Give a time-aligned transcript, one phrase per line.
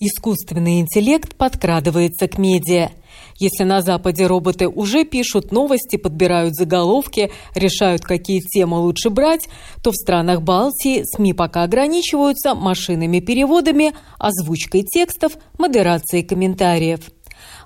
[0.00, 2.90] Искусственный интеллект подкрадывается к медиа.
[3.40, 9.48] Если на Западе роботы уже пишут новости, подбирают заголовки, решают, какие темы лучше брать,
[9.82, 17.00] то в странах Балтии СМИ пока ограничиваются машинными переводами, озвучкой текстов, модерацией комментариев–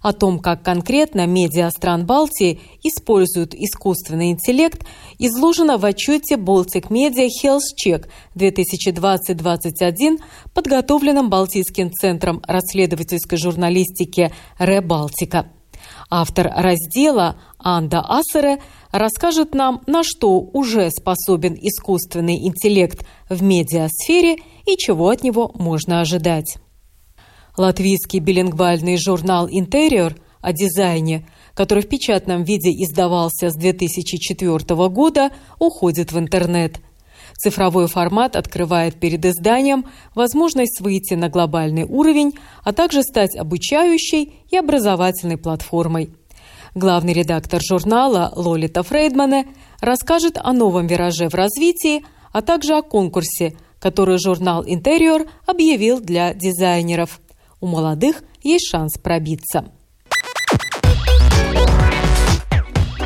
[0.02, 4.84] о том, как конкретно медиа стран Балтии используют искусственный интеллект,
[5.19, 10.19] изложено в отчете Baltic Media Health Check 2020-2021,
[10.52, 15.47] подготовленном Балтийским центром расследовательской журналистики «Ребалтика».
[16.11, 24.36] Автор раздела Анда Ассере расскажет нам, на что уже способен искусственный интеллект в медиасфере
[24.67, 26.58] и чего от него можно ожидать.
[27.56, 36.12] Латвийский билингвальный журнал «Интерьер» о дизайне, который в печатном виде издавался с 2004 года, уходит
[36.12, 36.80] в интернет.
[37.36, 42.33] Цифровой формат открывает перед изданием возможность выйти на глобальный уровень,
[42.64, 46.11] а также стать обучающей и образовательной платформой.
[46.75, 49.47] Главный редактор журнала Лолита Фрейдмане
[49.80, 56.33] расскажет о новом вираже в развитии, а также о конкурсе, который журнал «Интерьер» объявил для
[56.33, 57.20] дизайнеров–
[57.62, 59.72] у молодых есть шанс пробиться.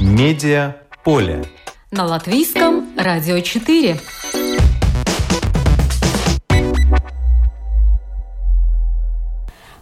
[0.01, 1.45] Медиа поле.
[1.91, 4.01] На латвийском радио 4.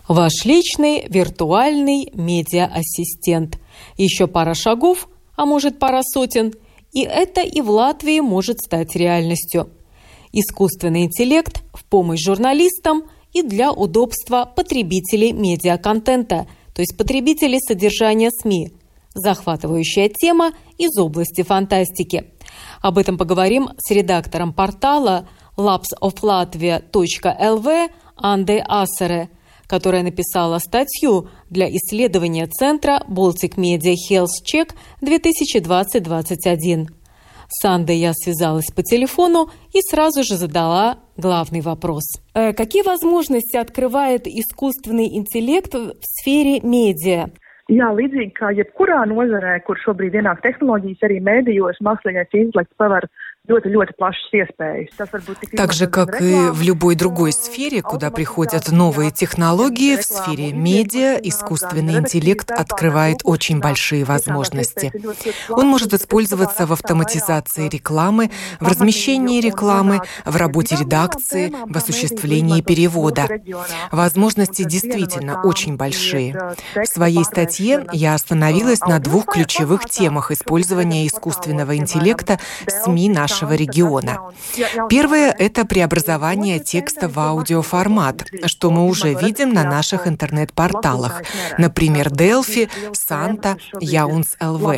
[0.07, 3.59] Ваш личный виртуальный медиа-ассистент.
[3.97, 6.53] Еще пара шагов, а может пара сотен,
[6.93, 9.71] и это и в Латвии может стать реальностью.
[10.33, 18.71] Искусственный интеллект в помощь журналистам и для удобства потребителей медиаконтента, то есть потребителей содержания СМИ.
[19.15, 22.31] Захватывающая тема из области фантастики.
[22.81, 29.31] Об этом поговорим с редактором портала lapsoflatvia.lv Анде Ассере,
[29.67, 36.89] которая написала статью для исследования Центра Baltic Media Health Check 2020-2021.
[37.49, 42.06] С Андой я связалась по телефону и сразу же задала главный вопрос.
[42.34, 47.30] Э, какие возможности открывает искусственный интеллект в сфере медиа?
[47.70, 53.06] Jā, līdzīgi kā jebkurā nozarē, kur šobrīd ienāk tehnoloģijas, arī mēdījos mākslīgais intelekts paver
[55.55, 61.19] Так же, как и в любой другой сфере, куда приходят новые технологии, в сфере медиа
[61.23, 64.91] искусственный интеллект открывает очень большие возможности.
[65.51, 73.29] Он может использоваться в автоматизации рекламы, в размещении рекламы, в работе редакции, в осуществлении перевода.
[73.93, 76.55] Возможности действительно очень большие.
[76.75, 83.55] В своей статье я остановилась на двух ключевых темах использования искусственного интеллекта СМИ нашей нашего
[83.55, 84.19] региона.
[84.89, 91.23] Первое– это преобразование текста в аудиоформат, что мы уже видим на наших интернет-порталах,
[91.59, 94.75] например, Delphi, Санта, Яунс ЛВ.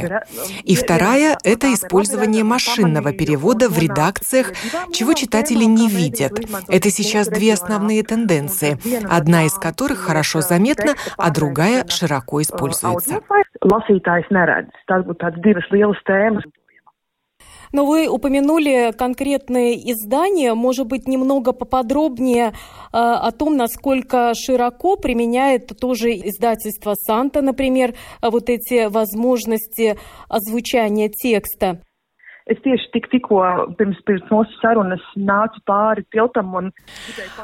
[0.65, 4.53] И вторая– это использование машинного перевода в редакциях,
[4.93, 6.33] чего читатели не видят.
[6.69, 8.79] Это сейчас две основные тенденции,
[9.11, 13.21] одна из которых хорошо заметна, а другая широко используется.
[13.67, 14.71] Lasītājs neredz.
[14.87, 16.45] Tās būtu tādas divas lielas tēmas.
[17.73, 20.55] Но вы упомянули конкретные издания.
[20.55, 22.53] Может быть, немного поподробнее э,
[22.93, 31.81] о том, насколько широко применяет тоже издательство «Санта», например, вот эти возможности озвучания текста.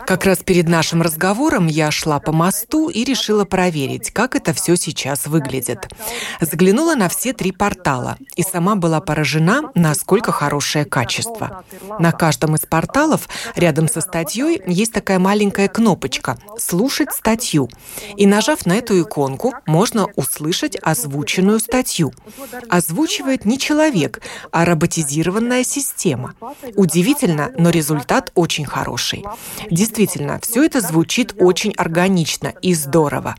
[0.06, 4.77] Как раз перед нашим разговором я шла по мосту и решила проверить, как это все
[4.77, 5.88] сейчас выглядит.
[6.41, 11.65] Заглянула на все три портала и сама была поражена, насколько хорошее качество.
[11.98, 17.68] На каждом из порталов рядом со статьей есть такая маленькая кнопочка «Слушать статью».
[18.16, 22.12] И нажав на эту иконку, можно услышать озвученную статью.
[22.68, 24.22] Озвучивает не человек,
[24.53, 26.34] а роботизированный автоматизированная система.
[26.77, 29.24] Удивительно, но результат очень хороший.
[29.71, 33.36] Действительно, все это звучит очень органично и здорово.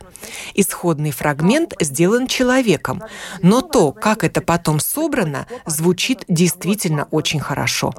[0.55, 3.03] Исходный фрагмент сделан человеком,
[3.41, 7.94] но то, как это потом собрано, звучит действительно очень хорошо.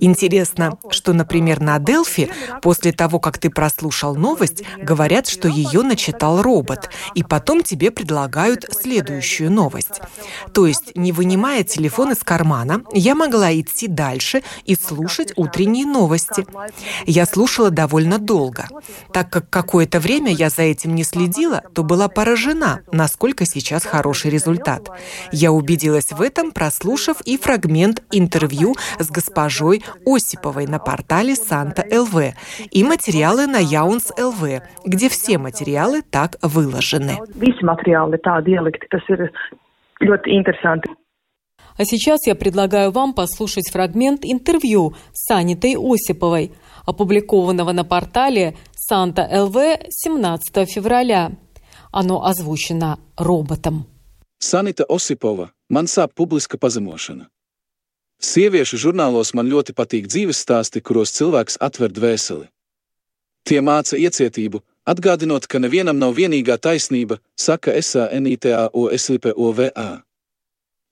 [0.00, 6.42] Интересно, что, например, на Делфи после того, как ты прослушал новость, говорят, что ее начитал
[6.42, 10.00] робот, и потом тебе предлагают следующую новость.
[10.52, 16.46] То есть, не вынимая телефон из кармана, я могла идти дальше и слушать утренние новости.
[17.06, 18.64] Я слушала довольно долго.
[19.12, 24.30] Так как какое-то время я за этим не следила, то была поражена, насколько сейчас хороший
[24.30, 24.88] результат.
[25.30, 32.34] Я убедилась в этом, прослушав и фрагмент интервью с госпожой Осиповой на портале Санта ЛВ
[32.70, 37.18] и материалы на Яунс ЛВ, где все материалы так выложены.
[41.77, 46.51] А сейчас я предлагаю вам послушать фрагмент интервью с Анитой Осиповой,
[46.85, 49.55] опубликованного на портале Санта ЛВ
[49.89, 51.31] 17 февраля.
[51.91, 53.85] Оно озвучено роботом.
[54.39, 57.29] Sanita Osipova, man sāp publiska pazemošana.
[58.21, 62.47] Sieviešu žurnālos man ļoti patīk dzīves stāsti, kuros cilvēks atver dvēseli.
[63.43, 70.03] Tie māca iecietību, atgādinot, ka nevienam nav vienīgā taisnība, saka SANITAOSLPOVA.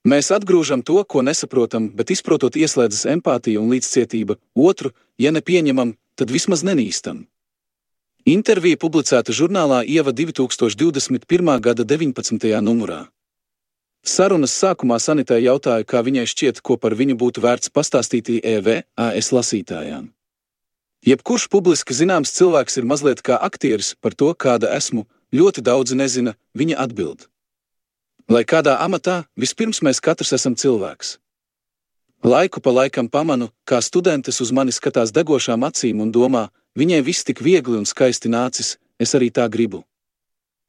[0.08, 6.32] Mēs atgrūžam to, ko nesaprotam, bet izprotot ieslēdzas empātija un līdzcietība, otru, ja nepieņemam, tad
[6.32, 7.26] vismaz nenīstam.
[8.24, 11.60] Intervija publicēta žurnālā Ieva 2021.
[11.60, 12.48] gada 19.
[12.64, 13.08] numurā.
[14.00, 20.08] Sarunas sākumā Sanitai jautāja, kā viņai šķiet, ko par viņu būtu vērts pastāstīt EVAS lasītājām.
[21.04, 26.36] Jebkurš publiski zināms cilvēks ir mazliet kā aktieris par to, kāda esmu, ļoti daudzi nezina,
[26.56, 27.28] viņa atbild.
[28.29, 31.17] Lai kādā amatā, vispirms mēs katrs esam cilvēks.
[32.25, 37.23] Laiku pa laikam pamanu, kā studentes uz mani skatās degošām acīm un domā, Viņai viss
[37.23, 39.85] tik viegli un skaisti nācis, es arī tā gribu.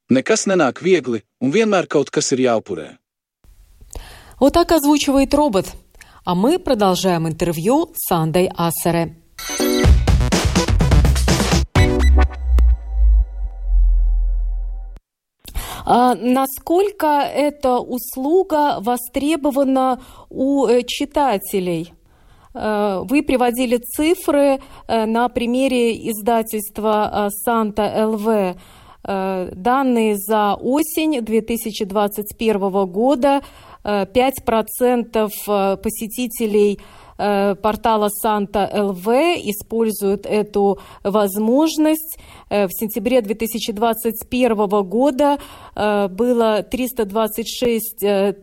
[0.07, 2.95] Nekas nenāk viegli, un vienmēr kaut kas ir jāupurē.
[4.39, 5.67] Вот так озвучивает робот.
[6.25, 9.17] А мы продолжаем интервью с Андой Ассере.
[15.86, 20.00] Насколько эта услуга востребована
[20.30, 21.94] у э, читателей?
[22.54, 28.58] Э, вы приводили цифры э, на примере издательства «Санта ЛВ».
[29.04, 33.42] Данные за осень 2021 года
[33.84, 36.80] 5% посетителей
[37.18, 42.18] портала Санта ЛВ используют эту возможность.
[42.50, 45.38] В сентябре 2021 года
[45.76, 47.98] было 326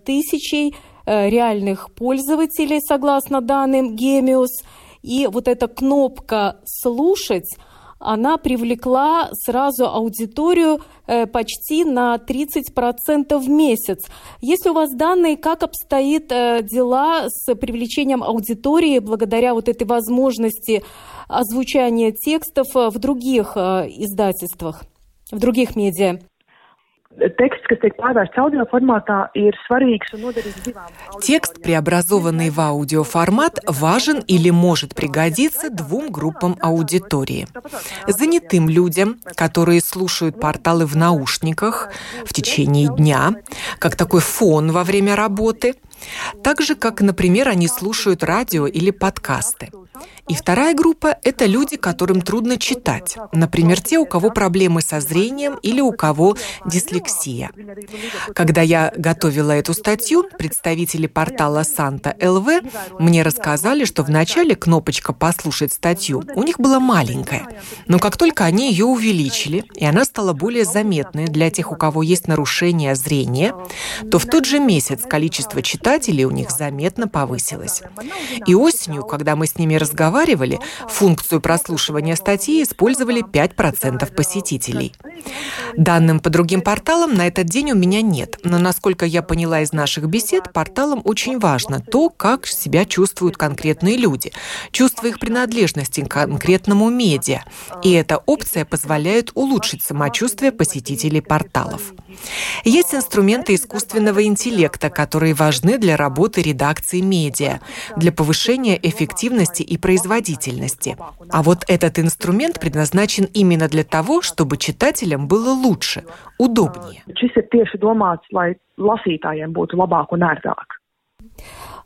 [0.05, 0.75] тысячей
[1.11, 4.62] Э, реальных пользователей, согласно данным Гемиус.
[5.00, 7.49] И вот эта кнопка «Слушать»
[7.99, 14.06] она привлекла сразу аудиторию э, почти на 30% в месяц.
[14.41, 20.83] Есть у вас данные, как обстоит э, дела с привлечением аудитории благодаря вот этой возможности
[21.29, 24.85] озвучания текстов в других издательствах,
[25.31, 26.21] в других медиа?
[27.19, 27.65] Текст.
[31.23, 37.47] Текст, преобразованный в аудиоформат, важен или может пригодиться двум группам аудитории.
[38.07, 41.91] Занятым людям, которые слушают порталы в наушниках
[42.25, 43.35] в течение дня,
[43.79, 45.75] как такой фон во время работы,
[46.43, 49.71] так же, как, например, они слушают радио или подкасты.
[50.29, 53.17] И вторая группа– это люди, которым трудно читать.
[53.33, 56.37] Например, те, у кого проблемы со зрением или у кого
[56.67, 57.50] дислексия.
[58.35, 62.47] Когда я готовила эту статью, представители портала Санта ЛВ
[62.99, 67.49] мне рассказали, что вначале кнопочка «Послушать статью» у них была маленькая.
[67.87, 72.02] Но как только они ее увеличили, и она стала более заметной для тех, у кого
[72.02, 73.55] есть нарушение зрения,
[74.11, 75.88] то в тот же месяц количество читателей
[76.25, 77.83] у них заметно повысилось.
[78.47, 84.95] И осенью, когда мы с ними разговаривали, функцию прослушивания статьи использовали 5% посетителей.
[85.76, 89.73] Данным по другим порталам на этот день у меня нет, но насколько я поняла из
[89.73, 94.33] наших бесед, порталам очень важно то, как себя чувствуют конкретные люди,
[94.73, 97.45] чувство их принадлежности к конкретному медиа.
[97.83, 101.95] И эта опция позволяет улучшить самочувствие посетителей порталов.
[102.64, 107.61] Есть инструменты искусственного интеллекта, которые важны для работы редакции медиа,
[107.97, 110.97] для повышения эффективности и производительности.
[111.30, 116.04] А вот этот инструмент предназначен именно для того, чтобы читателям было лучше,
[116.38, 117.02] удобнее.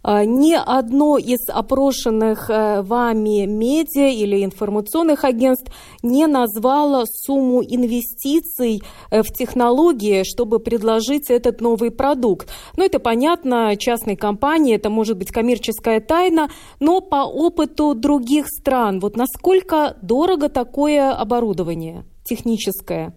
[0.03, 8.83] А, ни одно из опрошенных э, вами медиа или информационных агентств не назвало сумму инвестиций
[9.11, 12.49] э, в технологии, чтобы предложить этот новый продукт.
[12.77, 18.99] Ну, это понятно, частной компании, это может быть коммерческая тайна, но по опыту других стран,
[18.99, 23.15] вот насколько дорого такое оборудование техническое?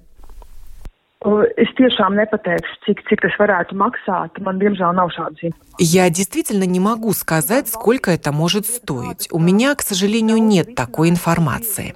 [1.57, 4.37] Es tiešām nepateikšu, cik, cik tas varētu maksāt.
[4.45, 5.53] Man, diemžēl, nav informācijas.
[5.77, 9.27] Я действительно не могу сказать, сколько это может стоить.
[9.31, 11.95] У меня, к сожалению, нет такой информации.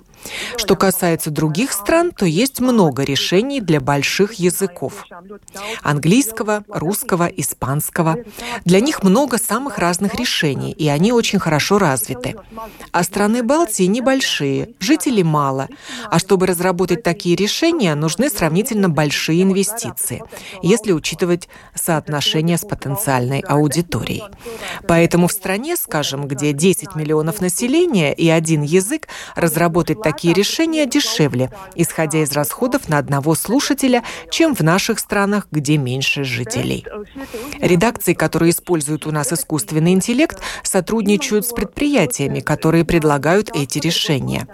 [0.58, 5.06] Что касается других стран, то есть много решений для больших языков.
[5.82, 8.18] Английского, русского, испанского.
[8.66, 12.36] Для них много самых разных решений, и они очень хорошо развиты.
[12.92, 15.68] А страны Балтии небольшие, жителей мало.
[16.10, 20.24] А чтобы разработать такие решения, нужны сравнительно большие инвестиции,
[20.62, 24.24] если учитывать соотношение с потенциальной аудиторией.
[24.88, 31.52] Поэтому в стране, скажем, где 10 миллионов населения и один язык, разработать такие решения дешевле,
[31.76, 36.84] исходя из расходов на одного слушателя, чем в наших странах, где меньше жителей.
[37.60, 44.48] Редакции, которые используют у нас искусственный интеллект, сотрудничают с предприятиями, которые предлагают эти решения.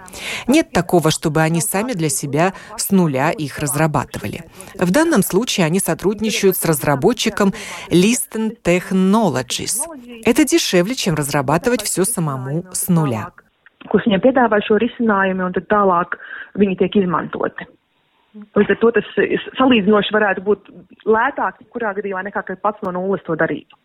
[0.46, 4.44] Нет такого, чтобы они сами для себя с нуля их разрабатывали.
[4.74, 7.54] В данном случае они сотрудничают с разработчиком
[7.88, 9.78] Listen Technologies.
[10.26, 13.30] Это дешевле, чем разрабатывать все самому с нуля
[13.90, 16.18] kurus viņiem piedāvā šo risinājumu, un tad tālāk
[16.60, 17.68] viņi tiek izmantoti.
[18.56, 19.10] Līdz ar to tas
[19.56, 20.70] salīdzinoši varētu būt
[21.08, 23.78] lētāk, kurā gadījumā nekā, pats no nulles to darītu.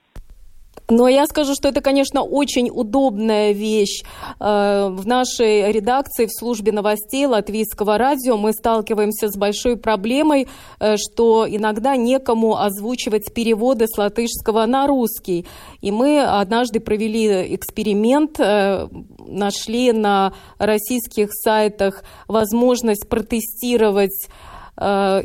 [0.92, 4.04] Но я скажу, что это, конечно, очень удобная вещь.
[4.42, 10.50] Э, в нашей редакции, в службе новостей Латвийского радио мы сталкиваемся с большой проблемой,
[10.80, 15.46] э, что иногда некому озвучивать переводы с латышского на русский.
[15.80, 18.90] И мы однажды провели эксперимент, э,
[19.26, 24.28] нашли на российских сайтах возможность протестировать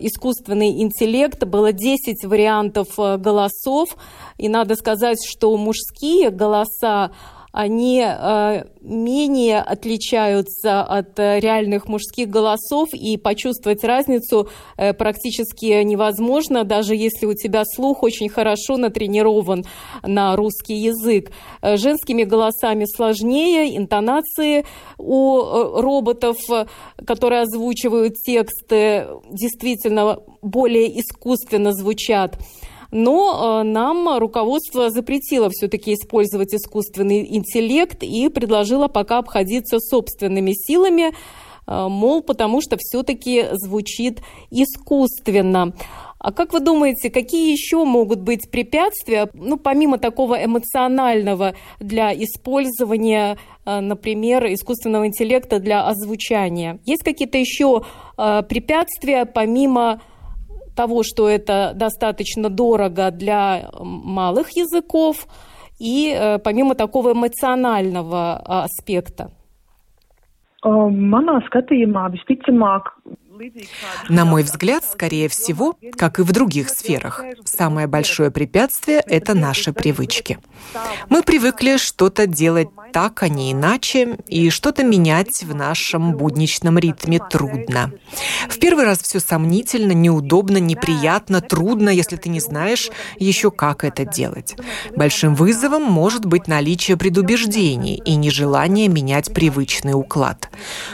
[0.01, 1.45] искусственный интеллект.
[1.45, 3.97] Было 10 вариантов э, голосов.
[4.39, 7.11] И надо сказать, что мужские голоса
[7.57, 16.65] они э, менее отличаются от э, реальных мужских голосов, и почувствовать разницу э, практически невозможно,
[16.65, 19.65] даже если у тебя слух очень хорошо натренирован
[20.03, 21.33] на русский язык.
[21.63, 24.67] Женскими голосами сложнее, интонации
[24.99, 26.37] у роботов,
[27.07, 32.39] которые озвучивают тексты, действительно более искусственно звучат.
[32.91, 41.13] Но э, нам руководство запретило все-таки использовать искусственный интеллект и предложило пока обходиться собственными силами,
[41.67, 45.75] э, мол, потому что все-таки звучит искусственно.
[46.19, 53.39] А как вы думаете, какие еще могут быть препятствия, ну, помимо такого эмоционального для использования,
[53.65, 56.79] э, например, искусственного интеллекта для озвучания?
[56.85, 57.85] Есть какие-то еще
[58.17, 60.01] препятствия помимо
[60.77, 65.27] того, что это достаточно дорого для малых языков,
[65.79, 69.31] и э, помимо такого эмоционального аспекта?
[70.67, 72.89] Manā skatījumā visticamāk
[74.09, 79.73] на мой взгляд, скорее всего, как и в других сферах, самое большое препятствие– это наши
[79.73, 80.39] привычки.
[81.09, 87.19] Мы привыкли что-то делать так, а не иначе, и что-то менять в нашем будничном ритме
[87.19, 87.93] трудно.
[88.49, 94.05] В первый раз все сомнительно, неудобно, неприятно, трудно, если ты не знаешь еще, как это
[94.05, 94.57] делать.
[94.95, 100.49] Большим вызовом может быть наличие предубеждений и нежелание менять привычный уклад.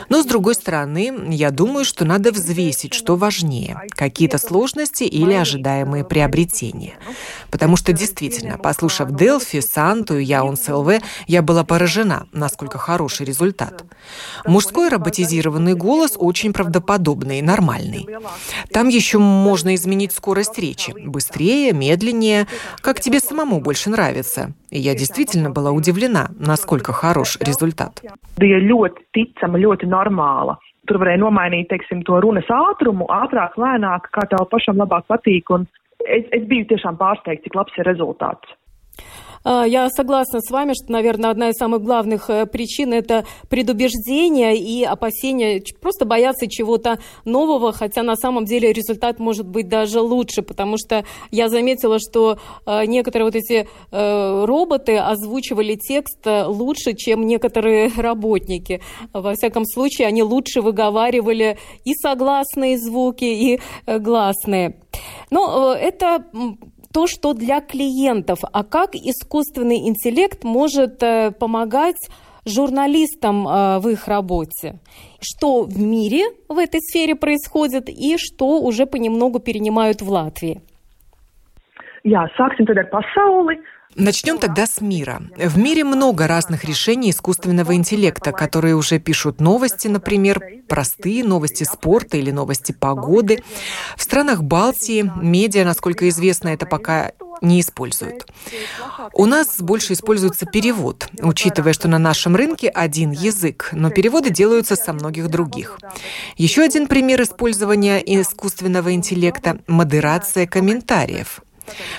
[0.08, 6.04] Но, с другой стороны, я думаю, что надо взвесить, что важнее– какие-то сложности или ожидаемые
[6.04, 6.94] приобретения.
[7.50, 13.84] Потому что действительно, послушав Делфи, Санту и Яунс ЛВ, я была поражена, насколько хороший результат.
[14.46, 18.06] Мужской роботизированный голос очень правдоподобный и нормальный.
[18.72, 20.94] Там еще можно изменить скорость речи.
[21.06, 22.46] Быстрее, медленнее,
[22.80, 24.52] как тебе самому больше нравится.
[24.70, 28.02] И я действительно была удивлена, насколько хорош результат.
[30.90, 35.52] Tur varēja nomainīt, teiksim, to runas ātrumu, ātrāk, lēnāk, kā tev pašam labāk patīk.
[35.54, 35.68] Un
[36.02, 38.56] es, es biju tiešām pārsteigts, cik labs ir rezultāts.
[39.44, 44.56] А, я согласна с вами, что, наверное, одна из самых главных э, причин– это предубеждение
[44.56, 50.42] и опасение, просто бояться чего-то нового, хотя на самом деле результат может быть даже лучше,
[50.42, 57.26] потому что я заметила, что э, некоторые вот эти э, роботы озвучивали текст лучше, чем
[57.26, 58.80] некоторые работники.
[59.12, 64.76] Во всяком случае, они лучше выговаривали и согласные звуки, и гласные.
[65.30, 66.24] Но это
[66.92, 68.40] то, что для клиентов.
[68.52, 71.96] А как искусственный интеллект может э, помогать
[72.44, 74.78] журналистам э, в их работе?
[75.20, 80.60] Что в мире в этой сфере происходит и что уже понемногу перенимают в Латвии?
[82.02, 83.60] Jā, sāksim tad ar pasauli.
[83.94, 85.22] Начнем тогда с мира.
[85.36, 92.16] В мире много разных решений искусственного интеллекта, которые уже пишут новости, например, простые новости спорта
[92.16, 93.42] или новости погоды.
[93.96, 98.26] В странах Балтии медиа, насколько известно, это пока не используют.
[99.12, 104.76] У нас больше используется перевод, учитывая, что на нашем рынке один язык, но переводы делаются
[104.76, 105.78] со многих других.
[106.36, 111.41] Еще один пример использования искусственного интеллекта– модерация комментариев.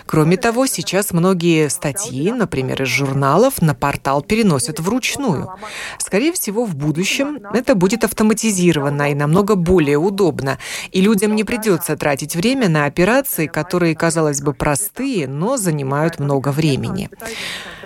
[0.06, 5.50] Кроме того, сейчас многие статьи, например, из журналов, на портал переносят вручную.
[5.98, 10.58] Скорее всего, в будущем это будет автоматизировано и намного более удобно,
[10.92, 16.50] и людям не придется тратить время на операции, которые, казалось бы, простые, но занимают много
[16.50, 17.10] времени.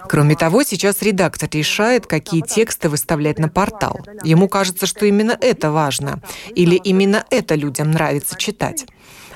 [0.09, 3.99] Кроме того, сейчас редактор решает, какие тексты выставлять на портал.
[4.23, 6.21] Ему кажется, что именно это важно,
[6.55, 8.85] или именно это людям нравится читать.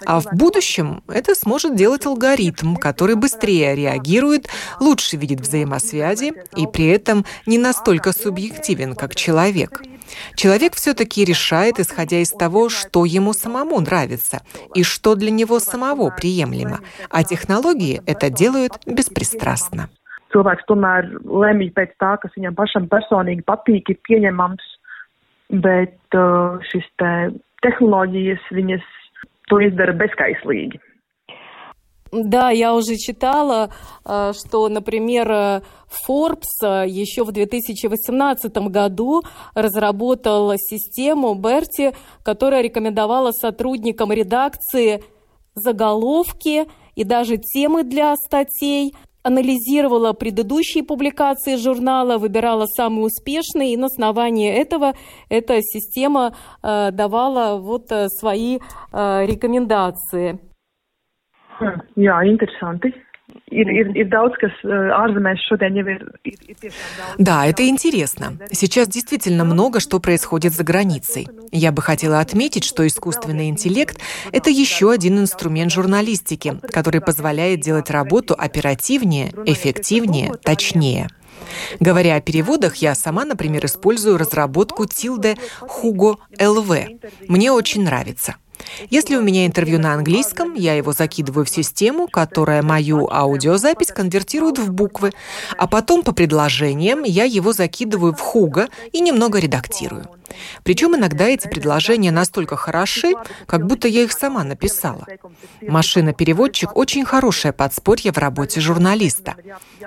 [0.05, 4.47] А в будущем это сможет делать алгоритм, который быстрее реагирует,
[4.79, 9.81] лучше видит взаимосвязи и при этом не настолько субъективен, как человек.
[10.35, 14.41] Человек все-таки решает, исходя из того, что ему самому нравится
[14.75, 19.89] и что для него самого приемлемо, а технологии это делают беспристрастно.
[20.31, 24.63] Cilvēks tomēr lemj pēc tā, kas viņam pašam personīgi patīk, ir pieņemams,
[25.59, 27.11] bet uh, šis te
[27.65, 28.85] tehnoloģijas viņas
[29.51, 30.79] to izdara bezkaislīgi.
[32.11, 33.69] Да, я уже читала,
[34.05, 41.93] э, что, например, э, Forbes э, еще в 2018 году разработал систему Берти,
[42.23, 45.03] которая рекомендовала сотрудникам редакции
[45.55, 48.93] заголовки и даже темы для статей,
[49.23, 54.93] анализировала предыдущие публикации журнала, выбирала самые успешные, и на основании этого
[55.29, 58.59] эта система э, давала вот э, свои
[58.91, 60.39] э, рекомендации.
[61.95, 62.91] Jā, interesanti.
[63.51, 64.53] Ir, ir, ir daudz, kas
[66.63, 68.37] tiešām Да, это интересно.
[68.51, 71.27] Сейчас действительно много что происходит за границей.
[71.51, 73.99] Я бы хотела отметить, что искусственный интеллект–
[74.31, 81.09] это еще один инструмент журналистики, который позволяет делать работу оперативнее, эффективнее, точнее.
[81.79, 86.99] Говоря о переводах, я сама, например, использую разработку Tilde Hugo LV.
[87.27, 88.35] Мне очень нравится.
[88.89, 94.59] Если у меня интервью на английском, я его закидываю в систему, которая мою аудиозапись конвертирует
[94.59, 95.11] в буквы,
[95.57, 100.07] а потом по предложениям я его закидываю в Хуга и немного редактирую.
[100.63, 103.13] Причем иногда эти предложения настолько хороши,
[103.45, 105.05] как будто я их сама написала.
[105.61, 109.35] Машина-переводчик– очень хорошее подспорье в работе журналиста.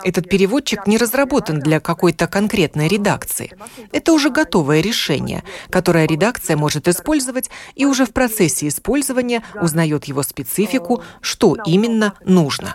[0.02, 3.52] Этот переводчик не разработан для какой-то конкретной редакции.
[3.92, 10.22] Это уже готовое решение, которое редакция может использовать и уже в процессе использования узнает его
[10.22, 12.74] специфику, что именно нужно.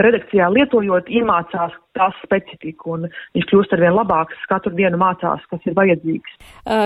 [0.00, 5.74] redakcijā lietojot, iemācās tās specifiku, un viņš kļūst arvien labāks, katru диenu mācās, kas ir
[5.76, 6.30] vajadzīgs.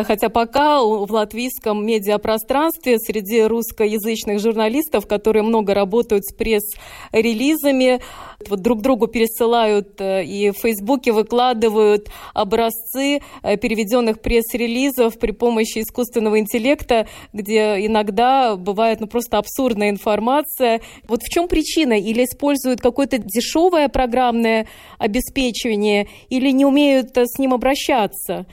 [0.07, 8.01] Хотя пока в латвийском медиапространстве среди русскоязычных журналистов, которые много работают с пресс-релизами,
[8.49, 15.79] вот друг другу пересылают э, и в Фейсбуке выкладывают образцы э, переведенных пресс-релизов при помощи
[15.81, 20.81] искусственного интеллекта, где иногда бывает ну, просто абсурдная информация.
[21.09, 21.99] Вот в чем причина?
[21.99, 24.67] Или используют какое-то дешевое программное
[24.99, 28.47] обеспечивание, или не умеют с ним обращаться?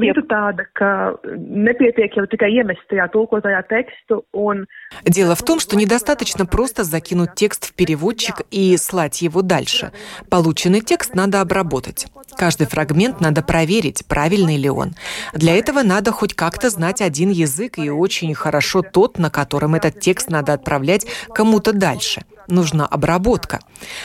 [0.00, 0.90] Lieta tāda, ka
[1.24, 4.66] nepietiek jau tikai iemest tajā tulkotajā tekstu un...
[5.04, 9.92] Дело в том, что недостаточно просто закинуть текст в переводчик и слать его дальше.
[10.30, 12.06] Полученный текст надо обработать.
[12.36, 14.94] Каждый фрагмент надо проверить, правильный ли он.
[15.32, 20.00] Для этого надо хоть как-то знать один язык и очень хорошо тот, на котором этот
[20.00, 23.60] текст надо отправлять кому-то дальше нужна обработка.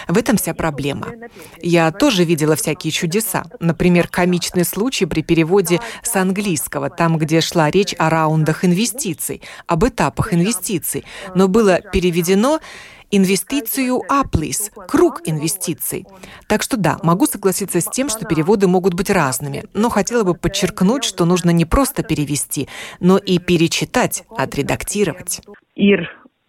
[0.08, 1.08] В этом вся проблема.
[1.62, 3.46] Я тоже видела всякие чудеса.
[3.60, 9.86] Например, комичный случай при переводе с английского, там, где шла речь о раундах инвестиций, об
[9.86, 11.06] этапах инвестиций.
[11.36, 12.60] Но было переведено
[13.12, 16.06] инвестицию аплис, круг инвестиций.
[16.48, 20.36] Так что да, могу согласиться с тем, что переводы могут быть разными, но хотела бы
[20.36, 22.68] подчеркнуть, что нужно не просто перевести,
[23.00, 25.42] но и перечитать, отредактировать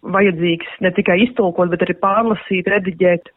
[0.01, 3.31] vajadzīgs ne tikai iztulkot, bet.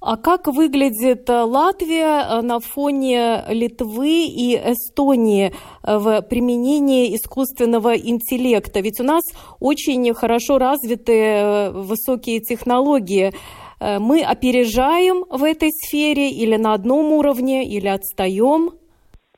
[0.00, 7.96] А как выглядит э, Латвия э, на фоне Литвы и Эстонии э, в применении искусственного
[7.96, 8.78] интеллекта?
[8.78, 9.24] Ведь у нас
[9.58, 13.32] очень хорошо развиты высокие технологии.
[13.80, 18.72] Мы опережаем в этой сфере или на одном уровне, или отстаем?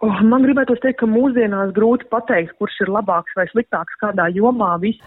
[0.02, 0.20] Oh.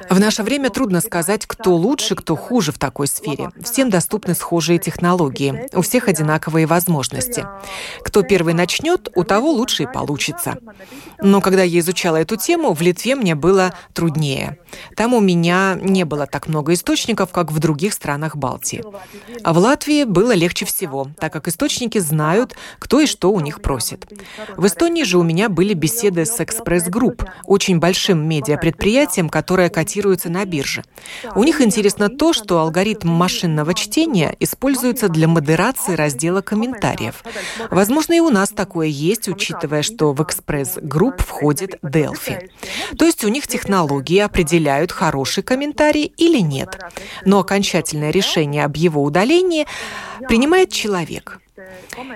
[0.09, 3.49] В наше время трудно сказать, кто лучше, кто хуже в такой сфере.
[3.59, 7.45] Всем доступны схожие технологии, у всех одинаковые возможности.
[8.01, 10.59] Кто первый начнет, у того лучше и получится.
[11.19, 14.59] Но когда я изучала эту тему, в Литве мне было труднее.
[14.95, 18.83] Там у меня не было так много источников, как в других странах Балтии.
[19.43, 23.61] А в Латвии было легче всего, так как источники знают, кто и что у них
[23.61, 24.05] просит.
[24.55, 30.29] В Эстонии же у меня были беседы с Экспресс Групп, очень большим медиапредприятием, которое котируется
[30.29, 30.83] на бирже.
[31.35, 37.23] У них интересно то, что алгоритм машинного чтения используется для модерации раздела комментариев.
[37.71, 42.49] Возможно, и у нас такое есть, учитывая, что в Экспресс Групп входит Delfi.
[42.97, 46.77] То есть у них технологии определяют, хороший комментарий или нет.
[47.23, 49.65] Но окончательное решение об его удалении
[50.27, 51.39] принимает человек.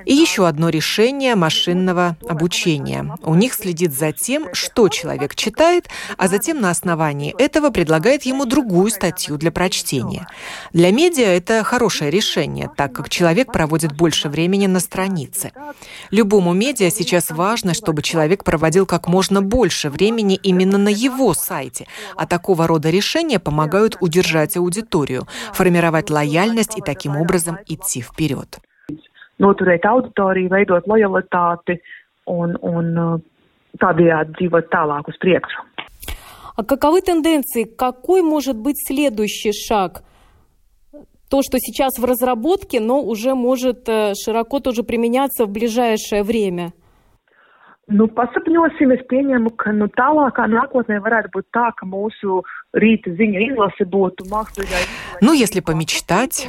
[0.05, 3.15] И еще одно решение машинного обучения.
[3.21, 8.45] У них следит за тем, что человек читает, а затем на основании этого предлагает ему
[8.45, 10.27] другую статью для прочтения.
[10.73, 15.51] Для медиа это хорошее решение, так как человек проводит больше времени на странице.
[16.09, 21.87] Любому медиа сейчас важно, чтобы человек проводил как можно больше времени именно на его сайте,
[22.15, 28.59] а такого roda решения помогают удержать аудиторию, формировать лояльность и таким образом идти вперед
[29.43, 31.79] noturēt auditoriju, veidot lojalitāti
[32.27, 33.17] un, un uh,
[33.81, 35.65] tādējādi dzīvot tālāk uz priekšu.
[36.57, 37.65] А каковы тенденции?
[37.65, 40.01] Какой может быть следующий шаг?
[41.29, 46.73] То, что сейчас в разработке, но уже может э, широко тоже применяться в ближайшее время–
[47.87, 52.41] Nu, pasapņosim, es pieņemu, ka nu, tālākā nākotnē varētu būt tā, ka mūsu
[55.21, 56.47] Ну, если помечтать,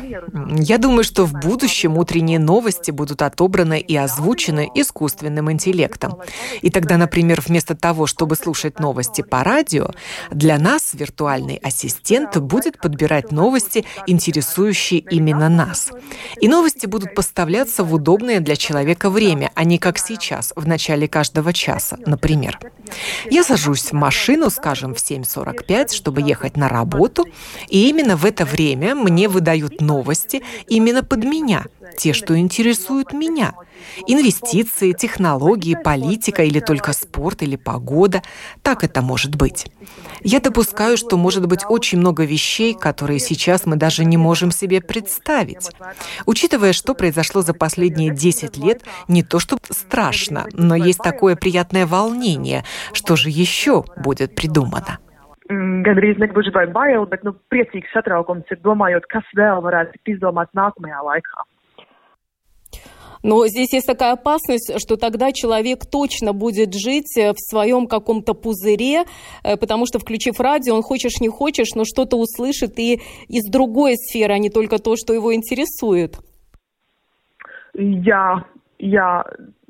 [0.59, 6.19] я думаю, что в будущем утренние новости будут отобраны и озвучены искусственным интеллектом.
[6.61, 9.93] И тогда, например, вместо того, чтобы слушать новости по радио,
[10.31, 15.93] для нас виртуальный ассистент будет подбирать новости, интересующие именно нас.
[16.41, 21.09] И новости будут поставляться в удобное для человека время, а не как сейчас, в начале
[21.09, 22.59] каждого часа, например.
[23.31, 27.27] Я сажусь в машину, скажем, в 7.45, чтобы ехать на работу,
[27.69, 33.53] и именно в это время мне выдают новости именно под меня, те, что интересуют меня.
[34.07, 38.23] Инвестиции, технологии, политика или только спорт или погода.
[38.63, 39.67] Так это может быть.
[40.23, 44.81] Я допускаю, что может быть очень много вещей, которые сейчас мы даже не можем себе
[44.81, 45.71] представить.
[46.27, 51.87] Учитывая, что произошло за последние 10 лет, не то что страшно, но есть такое приятное
[51.87, 54.99] волнение, что же еще будет придумано.
[55.49, 60.53] Gandrīz negluži vai bail, bet nu, priecīgs satraukums ir domājot, kas vēl varētu tikt izdomāts
[60.53, 61.47] nākamajā laikā.
[63.23, 68.35] Но здесь есть такая опасность, что тогда человек точно будет жить э, в своем каком-то
[68.35, 69.05] пузыре,
[69.43, 73.97] э, потому что, включив радио, он хочешь не хочешь, но что-то услышит и из другой
[73.97, 76.19] сферы, а не только то, что его интересует.
[77.79, 78.43] Jā,
[78.83, 79.23] jā,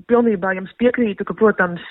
[0.08, 1.84] pilnībā jums piekrītu, ka, protams,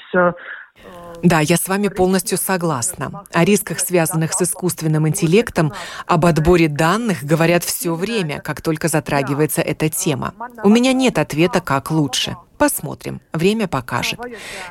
[1.24, 3.24] да, я с вами полностью согласна.
[3.34, 5.74] О рисках, связанных с искусственным интеллектом,
[6.06, 10.34] об отборе данных говорят все время, как только затрагивается эта тема.
[10.63, 12.36] У меня нет ответа, как лучше.
[12.58, 14.20] Посмотрим, время покажет.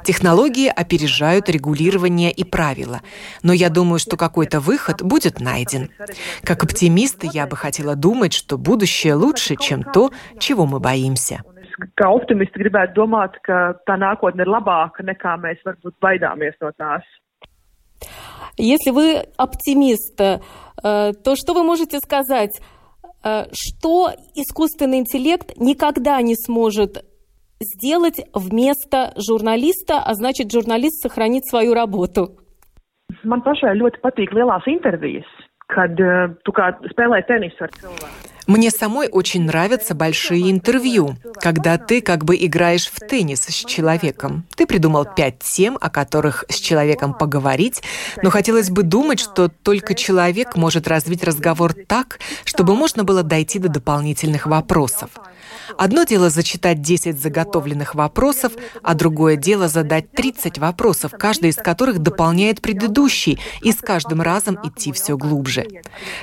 [0.04, 3.00] Технологии опережают регулирование и правила,
[3.42, 5.90] но я думаю, что какой-то выход будет найден.
[6.42, 11.42] Как оптимист, я бы хотела думать, что будущее лучше, чем то, чего мы боимся
[11.96, 17.04] kā optimisti gribētu domāt, ka tā nākotne ir labāka nekā mēs varbūt baidāmies no tās.
[18.58, 20.38] Если вы оптимист, э,
[21.24, 22.60] то что вы можете сказать,
[23.24, 27.04] э, что искусственный интеллект никогда не сможет
[27.60, 32.36] сделать вместо журналиста, а значит, журналист сохранит свою работу?
[33.24, 35.26] Man pašai ļoti patīk lielās intervijas,
[35.72, 35.94] kad
[36.44, 38.35] tu kā spēlē tenisu ar cilvēku.
[38.46, 44.44] Мне самой очень нравятся большие интервью, когда ты как бы играешь в теннис с человеком.
[44.54, 47.82] Ты придумал пять тем, о которых с человеком поговорить,
[48.22, 53.58] но хотелось бы думать, что только человек может развить разговор так, чтобы можно было дойти
[53.58, 55.10] до дополнительных вопросов.
[55.76, 61.98] Одно дело зачитать 10 заготовленных вопросов, а другое дело задать 30 вопросов, каждый из которых
[61.98, 65.66] дополняет предыдущий, и с каждым разом идти все глубже.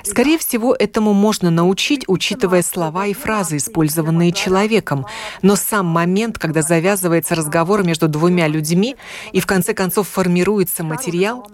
[0.03, 5.05] Скорее всего, этому можно научить, учитывая слова и фразы, использованные человеком.
[5.41, 8.95] Но сам момент, когда завязывается разговор между двумя людьми
[9.31, 11.45] и в конце концов формируется материал,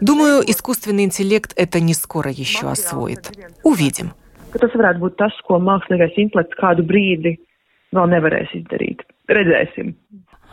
[0.00, 3.30] думаю, искусственный интеллект это не скоро еще освоит.
[3.62, 4.12] Увидим
[5.16, 5.32] tas.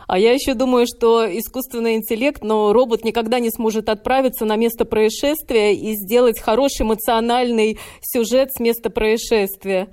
[0.06, 4.84] А я еще думаю, что искусственный интеллект, но робот никогда не сможет отправиться на место
[4.84, 9.88] происшествия и сделать хороший эмоциональный сюжет с места происшествия.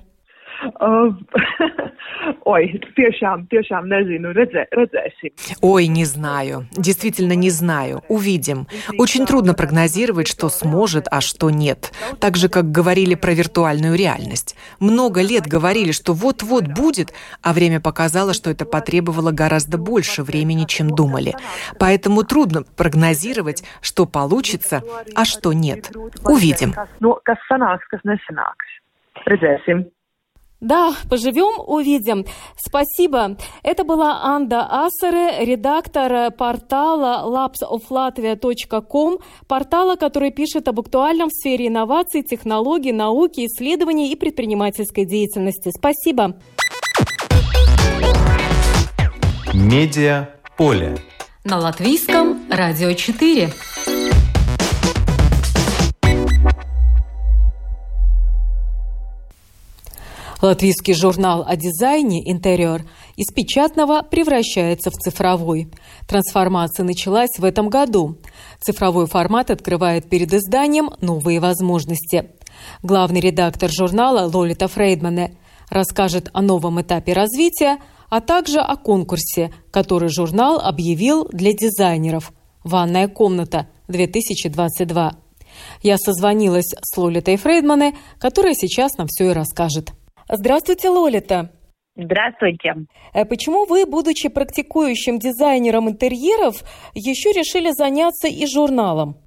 [2.44, 5.32] Ой, tiešām, tiešām nezinu, redzē, redzēsim.
[5.60, 6.66] Ой, не знаю.
[6.72, 8.02] Действительно не знаю.
[8.08, 8.66] Увидим.
[8.98, 11.92] Очень трудно прогнозировать, что сможет, а что нет.
[12.20, 14.56] Так же, как говорили про виртуальную реальность.
[14.80, 20.64] Много лет говорили, что вот-вот будет, а время показало, что это потребовало гораздо больше времени,
[20.66, 21.34] чем думали.
[21.78, 24.82] Поэтому трудно прогнозировать, что получится,
[25.14, 25.90] а что нет.
[26.24, 26.74] Увидим.
[29.24, 29.86] Redzēsim.
[30.60, 32.24] Да, поживем, увидим.
[32.56, 33.36] Спасибо.
[33.62, 42.22] Это была Анда Асере, редактор портала lapsoflatvia.com, портала, который пишет об актуальном в сфере инноваций,
[42.22, 45.70] технологий, науки, исследований и предпринимательской деятельности.
[45.76, 46.36] Спасибо.
[49.52, 50.96] Медиа поле.
[51.44, 53.50] На латвийском радио 4.
[60.44, 62.84] Латвийский журнал о дизайне «Интерьер»
[63.16, 65.70] из печатного превращается в цифровой.
[66.06, 68.18] Трансформация началась в этом году.
[68.60, 72.28] Цифровой формат открывает перед изданием новые возможности.
[72.82, 75.34] Главный редактор журнала Лолита Фрейдмане
[75.70, 77.78] расскажет о новом этапе развития,
[78.10, 85.12] а также о конкурсе, который журнал объявил для дизайнеров «Ванная комната 2022».
[85.82, 89.94] Я созвонилась с Лолитой Фрейдмане, которая сейчас нам все и расскажет.
[90.28, 91.50] Здравствуйте, Лолита.
[91.96, 92.74] Здравствуйте.
[93.12, 96.62] Э, почему вы, будучи практикующим дизайнером интерьеров,
[96.94, 99.23] еще решили заняться и журналом?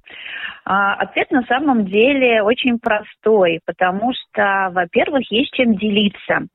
[0.70, 6.46] А, ответ на самом деле очень простой, потому что, во-первых, есть чем делиться.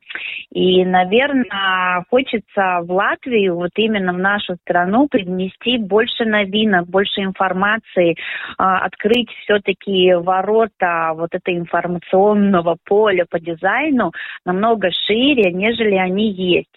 [0.51, 8.15] И, наверное, хочется в Латвию, вот именно в нашу страну, принести больше новинок, больше информации,
[8.59, 14.11] а, открыть все-таки ворота вот этого информационного поля по дизайну
[14.45, 16.69] намного шире, нежели они есть.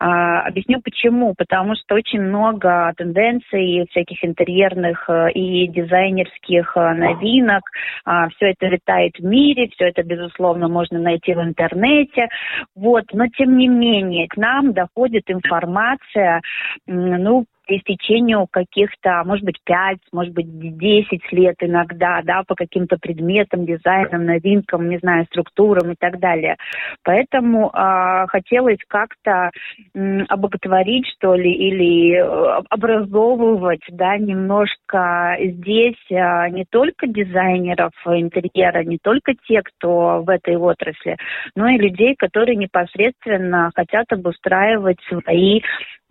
[0.00, 1.34] А, объясню почему.
[1.38, 7.62] Потому что очень много тенденций всяких интерьерных э, и дизайнерских новинок.
[8.04, 12.28] А, все это летает в мире, все это, безусловно, можно найти в интернете.
[12.74, 13.04] Вот.
[13.12, 16.40] Но, тем не менее, к нам доходит информация,
[16.86, 17.44] ну,
[17.76, 20.46] истечению каких-то, может быть, 5, может быть,
[20.78, 26.56] 10 лет иногда, да, по каким-то предметам, дизайнам, новинкам, не знаю, структурам и так далее.
[27.04, 29.50] Поэтому э, хотелось как-то
[29.94, 38.84] э, обоготворить, что ли, или э, образовывать, да, немножко здесь э, не только дизайнеров интерьера,
[38.84, 41.16] не только те, кто в этой отрасли,
[41.54, 45.60] но и людей, которые непосредственно хотят обустраивать свои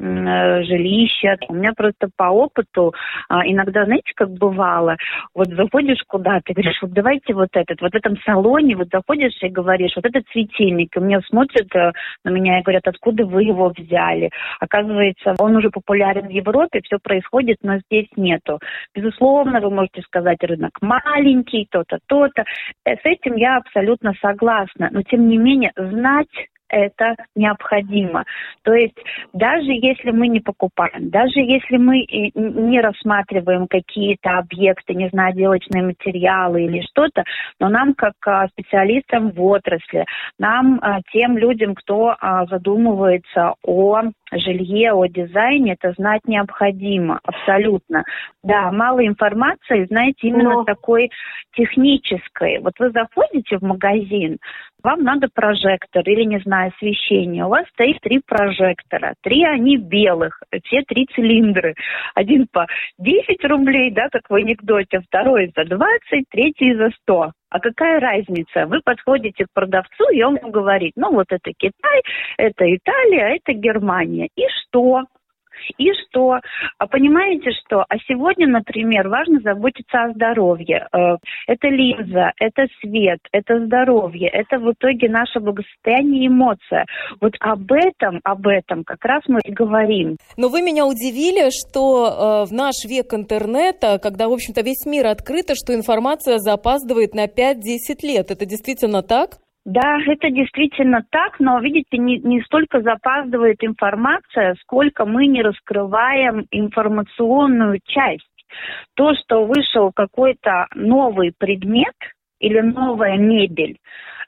[0.01, 1.35] Э, жилища.
[1.49, 2.93] У меня просто по опыту
[3.27, 4.97] а, иногда, знаете, как бывало,
[5.33, 9.49] вот заходишь куда-то, говоришь, вот давайте вот этот, вот в этом салоне, вот заходишь и
[9.49, 11.91] говоришь, вот этот светильник, и мне смотрят э,
[12.23, 14.29] на меня и говорят, откуда вы его взяли.
[14.59, 18.59] Оказывается, он уже популярен в Европе, все происходит, но здесь нету.
[18.93, 22.43] Безусловно, вы можете сказать, рынок маленький, то-то, то-то.
[22.85, 26.27] Э, с этим я абсолютно согласна, но тем не менее знать
[26.69, 28.25] это необходимо.
[28.63, 28.97] То есть
[29.33, 32.05] даже если мы не покупаем, даже если мы
[32.35, 37.23] не рассматриваем какие-то объекты, не знаю, отделочные материалы или что-то,
[37.59, 40.05] но нам как а, специалистам в отрасли,
[40.37, 44.01] нам, а, тем людям, кто а, задумывается о
[44.31, 48.03] жилье, о дизайне, это знать необходимо, абсолютно.
[48.43, 50.63] Да, мало информации, знаете, именно Но...
[50.63, 51.09] такой
[51.55, 52.59] технической.
[52.59, 54.37] Вот вы заходите в магазин,
[54.83, 57.45] вам надо прожектор или, не знаю, освещение.
[57.45, 59.13] У вас стоит три прожектора.
[59.21, 61.75] Три они белых, все три цилиндры.
[62.15, 62.65] Один по
[62.97, 67.31] 10 рублей, да, как в анекдоте, второй за 20, третий за 100.
[67.51, 68.67] А какая разница?
[68.67, 72.01] Вы подходите к продавцу, и он вам говорит, ну вот это Китай,
[72.37, 74.29] это Италия, это Германия.
[74.35, 75.05] И что?
[75.77, 76.39] И что?
[76.77, 77.85] А понимаете что?
[77.87, 80.87] А сегодня, например, важно заботиться о здоровье.
[80.91, 81.17] Э,
[81.47, 86.85] это линза, это свет, это здоровье, это в итоге наше благосостояние и эмоция.
[87.21, 90.17] Вот об этом, об этом как раз мы и говорим.
[90.37, 95.07] Но вы меня удивили, что э, в наш век интернета, когда, в общем-то, весь мир
[95.07, 98.31] открыт, что информация запаздывает на 5-10 лет.
[98.31, 99.37] Это действительно так?
[99.71, 106.47] Да, это действительно так, но, видите, не, не столько запаздывает информация, сколько мы не раскрываем
[106.49, 108.25] информационную часть.
[108.95, 111.93] То, что вышел какой-то новый предмет
[112.39, 113.77] или новая мебель,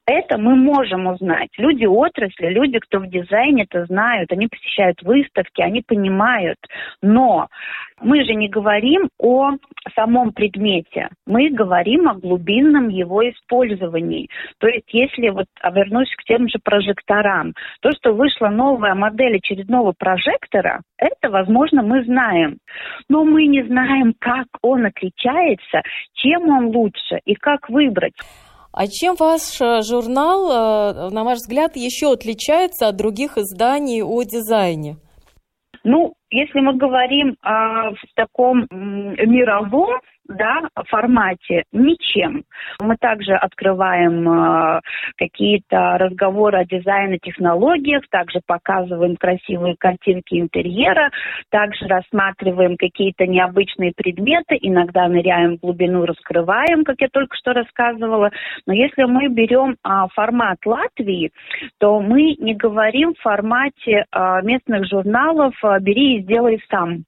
[0.05, 1.49] это мы можем узнать.
[1.57, 6.57] Люди отрасли, люди, кто в дизайне это знают, они посещают выставки, они понимают.
[7.01, 7.47] Но
[8.01, 9.51] мы же не говорим о
[9.95, 14.27] самом предмете, мы говорим о глубинном его использовании.
[14.59, 19.93] То есть, если вот вернусь к тем же прожекторам, то, что вышла новая модель очередного
[19.97, 22.57] прожектора, это, возможно, мы знаем.
[23.07, 25.81] Но мы не знаем, как он отличается,
[26.13, 28.13] чем он лучше и как выбрать.
[28.73, 34.23] А чем ваш э, журнал, э, на ваш взгляд, еще отличается от других изданий о
[34.23, 34.95] дизайне?
[35.83, 42.43] Ну, если мы говорим о таком мировом да, формате ничем.
[42.79, 44.81] Мы также открываем э,
[45.17, 51.11] какие-то разговоры о дизайне, технологиях, также показываем красивые картинки интерьера,
[51.49, 58.31] также рассматриваем какие-то необычные предметы, иногда ныряем в глубину, раскрываем, как я только что рассказывала.
[58.65, 61.31] Но если мы берем э, формат Латвии,
[61.79, 67.05] то мы не говорим в формате э, местных журналов «бери и сделай сам»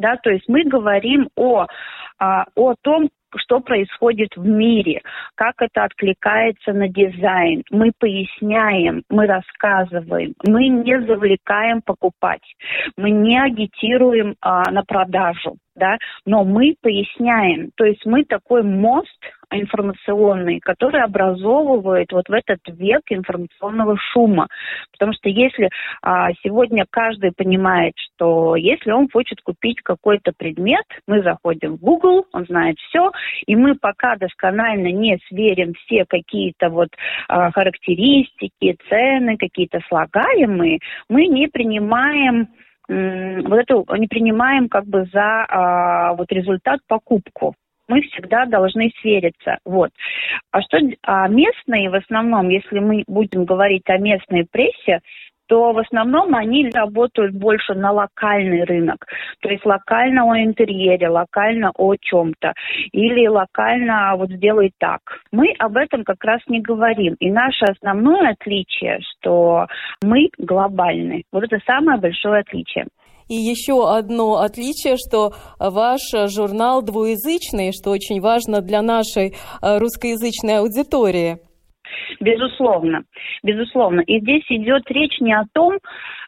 [0.00, 1.66] да, то есть мы говорим о,
[2.18, 5.02] а, о том, что происходит в мире,
[5.36, 7.62] как это откликается на дизайн.
[7.70, 12.42] Мы поясняем, мы рассказываем, мы не завлекаем покупать,
[12.96, 17.70] мы не агитируем а, на продажу, да, но мы поясняем.
[17.76, 19.18] То есть мы такой мост
[19.52, 24.46] информационный, который образовывает вот в этот век информационного шума.
[24.92, 25.70] Потому что если
[26.02, 32.26] а, сегодня каждый понимает, что если он хочет купить какой-то предмет, мы заходим в Google,
[32.32, 33.10] он знает все,
[33.46, 36.90] и мы пока досконально не сверим все какие-то вот
[37.28, 40.78] а, характеристики, цены, какие-то слагаемые,
[41.08, 42.48] мы не принимаем
[42.90, 47.54] вот это не принимаем как бы за а, вот результат покупку
[47.90, 49.58] мы всегда должны свериться.
[49.64, 49.90] Вот.
[50.52, 55.00] А что а местные в основном, если мы будем говорить о местной прессе,
[55.50, 59.04] то в основном они работают больше на локальный рынок.
[59.40, 62.52] То есть локально о интерьере, локально о чем-то.
[62.92, 65.00] Или локально вот сделай так.
[65.32, 67.16] Мы об этом как раз не говорим.
[67.18, 69.66] И наше основное отличие, что
[70.04, 71.24] мы глобальны.
[71.32, 72.86] Вот это самое большое отличие.
[73.28, 80.58] И еще одно отличие, что ваш журнал двуязычный, что очень важно для нашей э, русскоязычной
[80.58, 81.38] аудитории.
[82.20, 83.04] Безусловно,
[83.42, 84.00] безусловно.
[84.00, 85.78] И здесь идет речь не о том,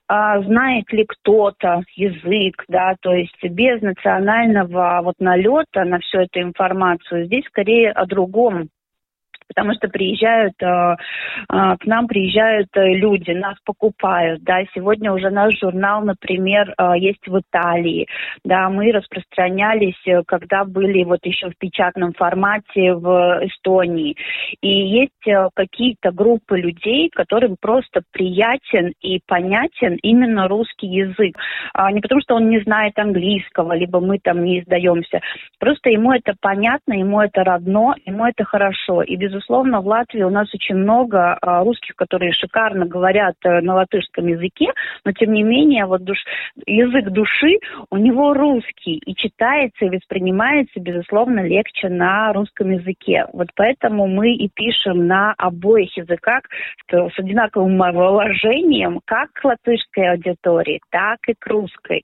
[0.09, 6.41] а, знает ли кто-то язык, да, то есть без национального вот налета на всю эту
[6.41, 7.27] информацию.
[7.27, 8.69] Здесь скорее о другом
[9.55, 10.97] потому что приезжают, э, э,
[11.49, 17.39] к нам приезжают э, люди, нас покупают, да, сегодня уже наш журнал, например, есть в
[17.39, 18.09] Италии,
[18.45, 24.17] да, мы распространялись, когда были вот еще в печатном формате в Эстонии,
[24.61, 31.37] и есть какие-то группы людей, которым просто приятен и понятен именно русский язык,
[31.75, 35.21] а не потому что он не знает английского, либо мы там не издаемся,
[35.59, 40.23] просто ему это понятно, ему это родно, ему это хорошо, и безусловно безусловно, в Латвии
[40.23, 44.67] у нас очень много а, русских, которые шикарно говорят э, на латышском языке,
[45.05, 46.19] но тем не менее вот душ...
[46.67, 47.59] язык души
[47.91, 53.27] у него русский и читается и воспринимается, безусловно, легче на русском языке.
[53.33, 56.43] Вот поэтому мы и пишем на обоих языках
[56.91, 62.03] с одинаковым вложением как к латышской аудитории, так и к русской.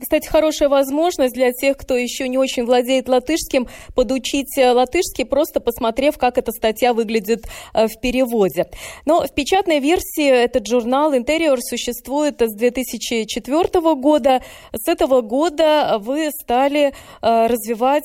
[0.00, 5.58] Кстати, хорошая возможность для тех, кто еще не очень владеет латышским, подучить э, латышский, просто
[5.58, 8.66] посмотрев, как эта статья выглядит э, в переводе.
[9.06, 14.42] Но в печатной версии этот журнал «Интерьер» существует с 2004 года.
[14.72, 18.04] С этого года вы стали э, развивать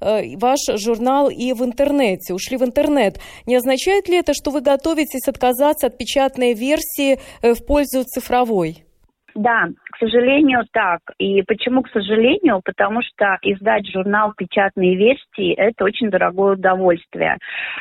[0.00, 3.20] ваш журнал и в интернете, ушли в интернет.
[3.46, 8.84] Не означает ли это, что вы готовитесь отказаться от печатной версии в пользу цифровой?
[9.34, 11.00] Да, к сожалению, так.
[11.18, 12.60] И почему к сожалению?
[12.64, 17.38] Потому что издать журнал печатные версии– это очень дорогое удовольствие.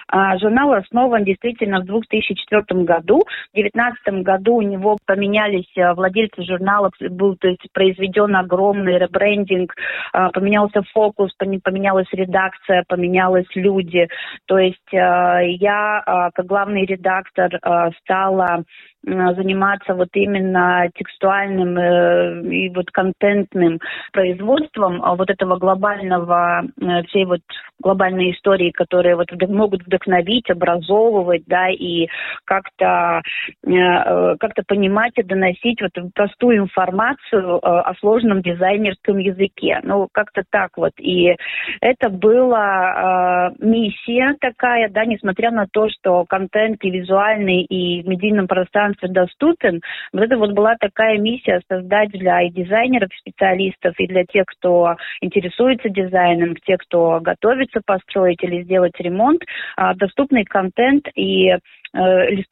[0.08, 3.22] А, журнал основан действительно в 2004 году.
[3.52, 9.74] В 2019 году у него поменялись а, владельцы журнала, был то есть, произведен огромный ребрендинг,
[10.14, 14.08] а, поменялся фокус, поменялась редакция, поменялись люди.
[14.46, 17.60] То есть я, как главный редактор,
[18.02, 18.64] стала
[19.06, 23.80] заниматься вот именно текстуальным э, и вот контентным
[24.12, 27.42] производством а вот этого глобального, э, всей вот
[27.82, 32.08] глобальной истории, которые вот могут вдохновить, образовывать, да, и
[32.44, 33.22] как-то
[33.66, 39.80] э, как-то понимать и доносить вот простую информацию о сложном дизайнерском языке.
[39.84, 40.92] Ну, как-то так вот.
[40.98, 41.36] И
[41.82, 48.48] это была миссия такая, да, несмотря на то, что контент и визуальный, и в медийном
[48.48, 49.82] пространстве пространстве доступен.
[50.14, 54.96] Вот это вот была такая миссия создать для и дизайнеров, специалистов, и для тех, кто
[55.22, 59.42] интересуется дизайном, тех, кто готовится построить или сделать ремонт,
[59.76, 61.58] а, доступный контент и э,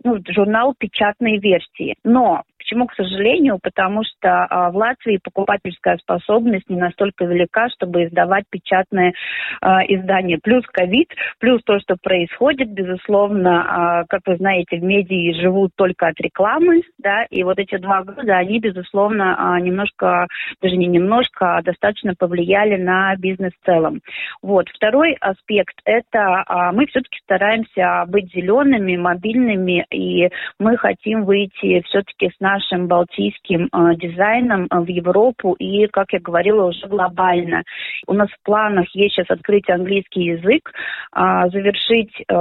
[0.04, 1.96] ну, журнал печатной версии.
[2.04, 3.59] Но Почему, к сожалению?
[3.63, 9.13] Потому что а, в Латвии покупательская способность не настолько велика, чтобы издавать печатные
[9.61, 10.38] а, издания.
[10.43, 11.07] Плюс ковид,
[11.39, 16.82] плюс то, что происходит, безусловно, а, как вы знаете, в медии живут только от рекламы,
[16.97, 20.28] да, и вот эти два года, они, безусловно, немножко,
[20.61, 24.01] даже не немножко, а достаточно повлияли на бизнес в целом.
[24.41, 24.68] Вот.
[24.74, 26.43] Второй аспект– это
[26.74, 33.70] мы все-таки стараемся быть зелеными, мобильными, и мы хотим выйти все-таки с нашей нашим балтийским
[33.72, 37.64] э, дизайном э, в Европу и, как я говорила, уже глобально.
[38.08, 40.72] У нас в планах есть сейчас открыть английский язык,
[41.16, 42.34] э, завершить э,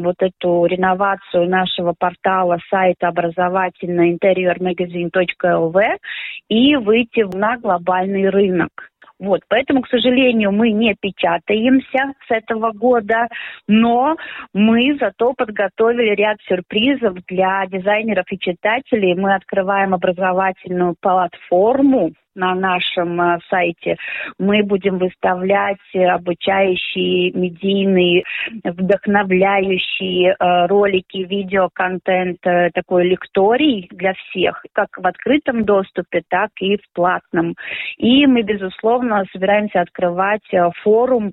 [0.00, 5.98] вот эту реновацию нашего портала сайта образовательно interiormagazine.lv
[6.48, 8.70] и выйти на глобальный рынок.
[9.20, 13.28] Вот, поэтому, к сожалению, мы не печатаемся с этого года,
[13.68, 14.16] но
[14.52, 19.14] мы зато подготовили ряд сюрпризов для дизайнеров и читателей.
[19.14, 23.96] Мы открываем образовательную платформу на нашем э, сайте.
[24.38, 28.24] Мы будем выставлять обучающие, медийные,
[28.64, 36.76] вдохновляющие э, ролики, видеоконтент, э, такой лекторий для всех, как в открытом доступе, так и
[36.76, 37.54] в платном.
[37.98, 40.42] И мы, безусловно, собираемся открывать
[40.82, 41.32] форум,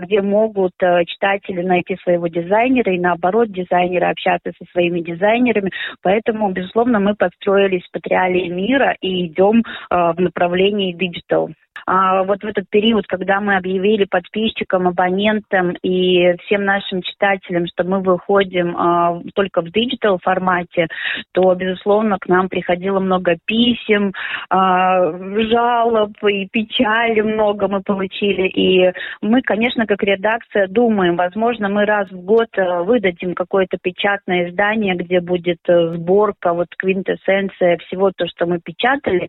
[0.00, 0.72] где могут
[1.06, 5.70] читатели найти своего дизайнера и, наоборот, дизайнеры общаться со своими дизайнерами.
[6.02, 11.50] Поэтому, безусловно, мы подстроились под реалии мира и идем в направлении digital.
[11.86, 17.84] А, вот в этот период, когда мы объявили подписчикам, абонентам и всем нашим читателям, что
[17.84, 20.88] мы выходим а, только в digital формате,
[21.32, 24.12] то, безусловно, к нам приходило много писем,
[24.48, 28.48] а, жалоб и печали много мы получили.
[28.48, 34.94] И мы, конечно, как редакция думаем, возможно, мы раз в год выдадим какое-то печатное издание,
[34.94, 39.28] где будет а, сборка, вот квинтэссенция всего то, что мы печатали.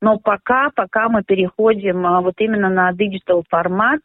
[0.00, 4.00] Но пока, пока мы переходим переходим а, вот именно на digital формат.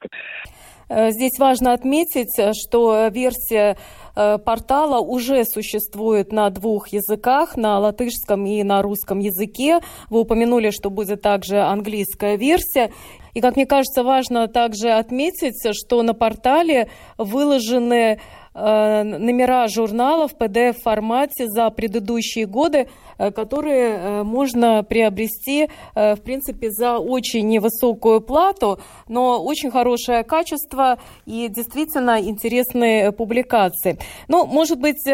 [0.89, 3.77] Э, здесь важно отметить, что версия
[4.15, 9.79] э, портала уже существует на двух языках, на латышском и на русском языке.
[10.09, 12.91] Вы упомянули, что будет также английская версия.
[13.33, 20.35] И, как мне кажется, важно также отметить, что на портале выложены Э, номера журналов в
[20.35, 22.87] PDF-формате за предыдущие годы,
[23.17, 30.99] э, которые э, можно приобрести, в принципе, за очень невысокую плату, но очень хорошее качество
[31.25, 33.97] и действительно интересные публикации.
[34.27, 35.05] Ну, может быть,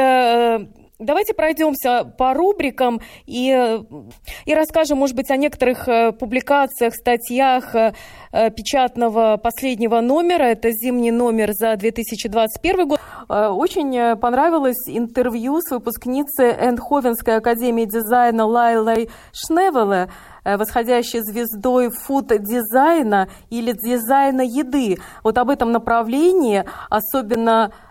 [0.99, 3.79] Давайте пройдемся по рубрикам и,
[4.45, 7.93] и расскажем, может быть, о некоторых э, публикациях, статьях э,
[8.31, 10.45] печатного последнего номера.
[10.45, 12.99] Это зимний номер за 2021 год.
[13.29, 20.09] Э, очень понравилось интервью с выпускницей Эндховенской академии дизайна Лайлой Шневеле,
[20.43, 24.97] восходящей звездой фуд-дизайна или дизайна еды.
[25.23, 27.86] Вот об этом направлении, особенно Э,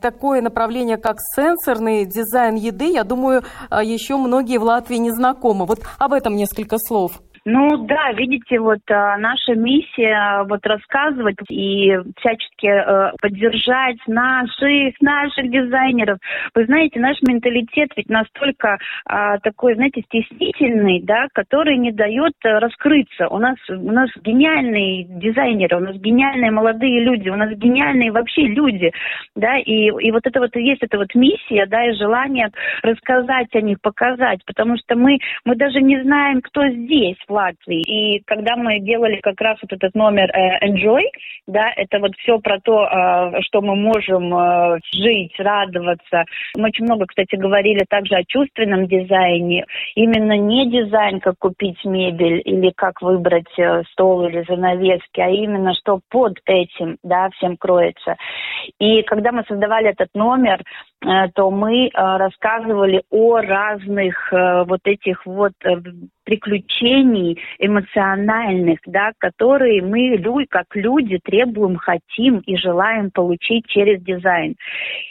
[0.00, 5.66] такое направление, как сенсорный дизайн еды, я думаю, э, еще многие в Латвии не знакомы.
[5.66, 7.20] Вот об этом несколько слов.
[7.44, 15.50] Ну да, видите, вот а, наша миссия вот рассказывать и всячески а, поддержать наших, наших
[15.50, 16.18] дизайнеров.
[16.54, 23.28] Вы знаете, наш менталитет ведь настолько а, такой, знаете, стеснительный, да, который не дает раскрыться.
[23.28, 28.42] У нас, у нас гениальные дизайнеры, у нас гениальные молодые люди, у нас гениальные вообще
[28.42, 28.92] люди,
[29.34, 32.50] да, и, и вот это вот и есть эта вот миссия, да, и желание
[32.82, 37.80] рассказать о них, показать, потому что мы, мы даже не знаем, кто здесь, Латвии.
[37.80, 41.02] И когда мы делали как раз вот этот номер э, Enjoy,
[41.46, 46.24] да, это вот все про то, э, что мы можем э, жить, радоваться.
[46.56, 49.64] Мы очень много, кстати, говорили также о чувственном дизайне.
[49.94, 53.50] Именно не дизайн, как купить мебель или как выбрать
[53.92, 58.16] стол или занавески, а именно что под этим, да, всем кроется.
[58.78, 60.62] И когда мы создавали этот номер,
[61.34, 65.52] то мы рассказывали о разных вот этих вот
[66.30, 70.16] приключений эмоциональных, да, которые мы,
[70.48, 74.54] как люди, требуем, хотим и желаем получить через дизайн.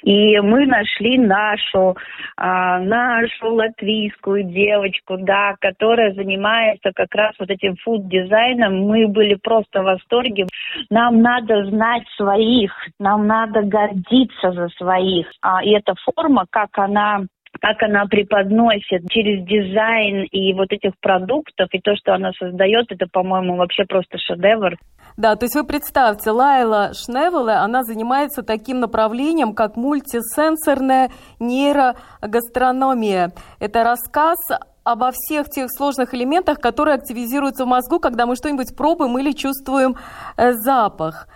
[0.03, 1.97] И мы нашли нашу,
[2.37, 8.87] а, нашу латвийскую девочку, да, которая занимается как раз вот этим фуд-дизайном.
[8.87, 10.47] Мы были просто в восторге.
[10.89, 15.27] Нам надо знать своих, нам надо гордиться за своих.
[15.41, 17.25] А, и эта форма, как она
[17.61, 23.07] как она преподносит через дизайн и вот этих продуктов, и то, что она создает, это,
[23.11, 24.77] по-моему, вообще просто шедевр.
[25.17, 31.09] Да, то есть вы представьте, Лайла Шневеле, она занимается таким направлением, как мультисенсорная
[31.39, 33.31] нейрогастрономия.
[33.59, 34.37] Это рассказ
[34.83, 39.95] обо всех тех сложных элементах, которые активизируются в мозгу, когда мы что-нибудь пробуем или чувствуем
[40.37, 41.27] э, запах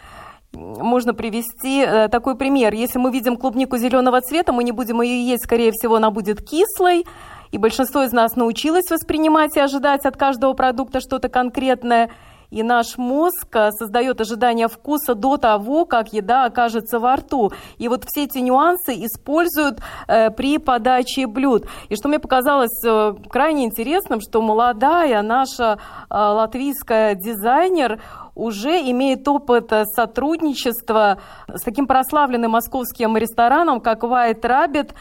[0.54, 2.74] можно привести э, такой пример.
[2.74, 6.42] Если мы видим клубнику зеленого цвета, мы не будем ее есть, скорее всего, она будет
[6.42, 7.06] кислой.
[7.52, 12.10] И большинство из нас научилось воспринимать и ожидать от каждого продукта что-то конкретное.
[12.54, 17.52] И наш мозг э, создает ожидание вкуса до того, как еда окажется во рту.
[17.80, 21.66] И вот все эти нюансы используют э, при подаче блюд.
[21.90, 25.80] И что мне показалось э, крайне интересным, что молодая наша
[26.12, 28.00] э, латвийская дизайнер
[28.36, 34.92] уже имеет опыт сотрудничества с таким прославленным московским рестораном, как White Rabbit.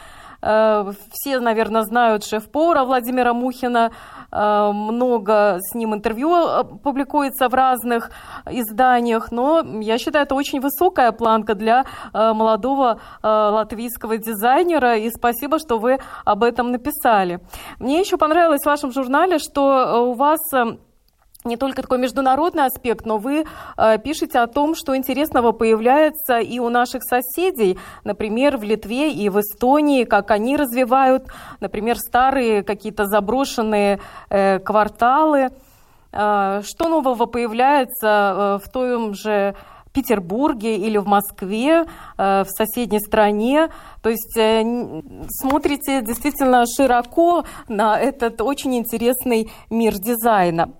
[0.43, 3.91] Э, все, наверное, знают шеф-повара Владимира Мухина.
[4.31, 8.11] Э, много с ним интервью э, публикуется в разных
[8.51, 9.31] изданиях.
[9.31, 14.97] Но я считаю, это очень высокая планка для молодого латвийского дизайнера.
[14.97, 17.39] И спасибо, что вы об этом написали.
[17.79, 20.39] Мне еще понравилось в вашем журнале, что у вас
[21.43, 23.45] не только такой международный аспект, но вы
[23.77, 29.29] э, пишете о том, что интересного появляется и у наших соседей, например, в Литве и
[29.29, 31.27] в Эстонии, как они развивают,
[31.59, 35.49] например, старые какие-то заброшенные э, кварталы.
[36.11, 39.55] Э, что нового появляется э, в том же
[39.93, 41.85] Петербурге или в Москве,
[42.17, 43.69] э, в соседней стране.
[44.01, 44.63] То есть э,
[45.29, 50.71] смотрите действительно широко на этот очень интересный мир дизайна.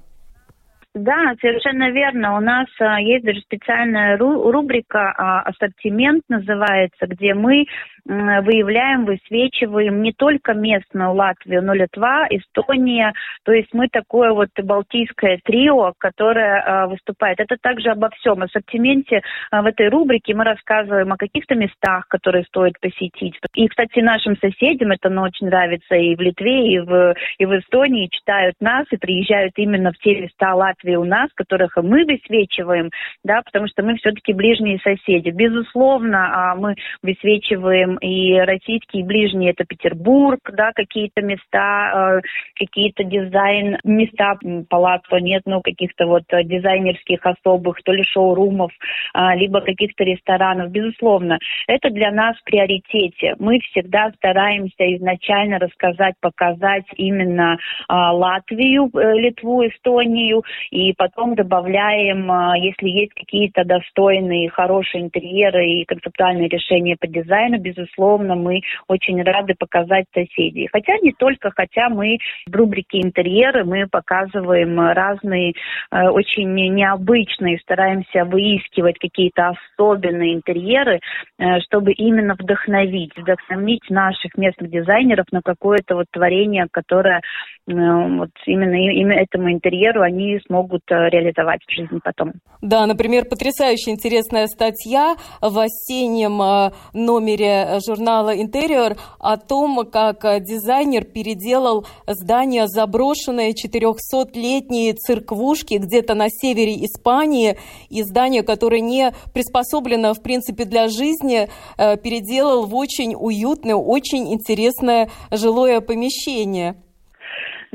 [0.95, 2.37] Да, совершенно верно.
[2.37, 7.65] У нас а, есть даже специальная ру- рубрика а, «Ассортимент» называется, где мы
[8.05, 13.13] выявляем, высвечиваем не только местную Латвию, но Литва, Эстония.
[13.43, 17.39] То есть мы такое вот балтийское трио, которое а, выступает.
[17.39, 18.39] Это также обо всем.
[18.39, 23.39] В ассортименте а, в этой рубрике мы рассказываем о каких-то местах, которые стоит посетить.
[23.55, 27.59] И, кстати, нашим соседям это ну, очень нравится и в Литве, и в, и в
[27.59, 32.89] Эстонии читают нас и приезжают именно в те места Латвии у нас, которых мы высвечиваем,
[33.23, 35.29] да, потому что мы все-таки ближние соседи.
[35.29, 42.21] Безусловно, а, мы высвечиваем и российские ближние, это Петербург, да, какие-то места, э,
[42.55, 44.37] какие-то дизайн, места
[44.69, 48.71] палаццо нет, ну, каких-то вот дизайнерских особых, то ли шоурумов,
[49.13, 50.71] а, либо каких-то ресторанов.
[50.71, 53.35] Безусловно, это для нас в приоритете.
[53.39, 62.31] Мы всегда стараемся изначально рассказать, показать именно а, Латвию, э, Литву, Эстонию, и потом добавляем,
[62.31, 68.61] а, если есть какие-то достойные, хорошие интерьеры и концептуальные решения по дизайну, безусловно, безусловно, мы
[68.87, 70.67] очень рады показать соседей.
[70.71, 72.17] Хотя не только, хотя мы
[72.47, 75.53] в рубрике «Интерьеры» мы показываем разные,
[75.91, 80.99] э, очень необычные, стараемся выискивать какие-то особенные интерьеры,
[81.37, 87.21] э, чтобы именно вдохновить, вдохновить наших местных дизайнеров на какое-то вот творение, которое э,
[87.67, 92.33] вот именно, именно этому интерьеру они смогут могут реализовать в жизни потом.
[92.61, 101.85] Да, например, потрясающе интересная статья в осеннем номере журнала «Интерьер» о том, как дизайнер переделал
[102.07, 107.57] здание заброшенное 400-летние церквушки где-то на севере Испании,
[107.89, 114.33] и здание, которое не приспособлено, в принципе, для жизни, э, переделал в очень уютное, очень
[114.33, 116.82] интересное жилое помещение.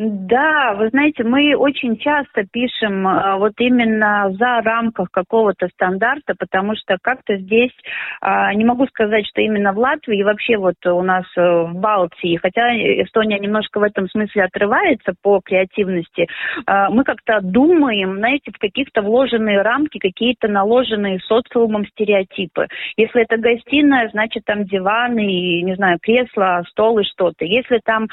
[0.01, 6.77] Да, вы знаете, мы очень часто пишем а, вот именно за рамках какого-то стандарта, потому
[6.77, 7.73] что как-то здесь,
[8.21, 12.37] а, не могу сказать, что именно в Латвии, вообще вот у нас э, в Балтии,
[12.37, 12.71] хотя
[13.03, 16.29] Эстония немножко в этом смысле отрывается по креативности,
[16.67, 22.69] а, мы как-то думаем, знаете, в каких-то вложенные рамки, какие-то наложенные социумом стереотипы.
[22.97, 27.45] Если это гостиная, значит там диваны и, не знаю, кресло, стол и что-то.
[27.45, 28.07] Если там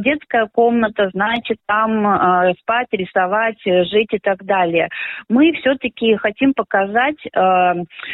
[0.00, 1.21] детская комната, значит
[1.66, 4.88] там э, спать, рисовать, э, жить и так далее.
[5.28, 7.72] Мы все-таки хотим показать э,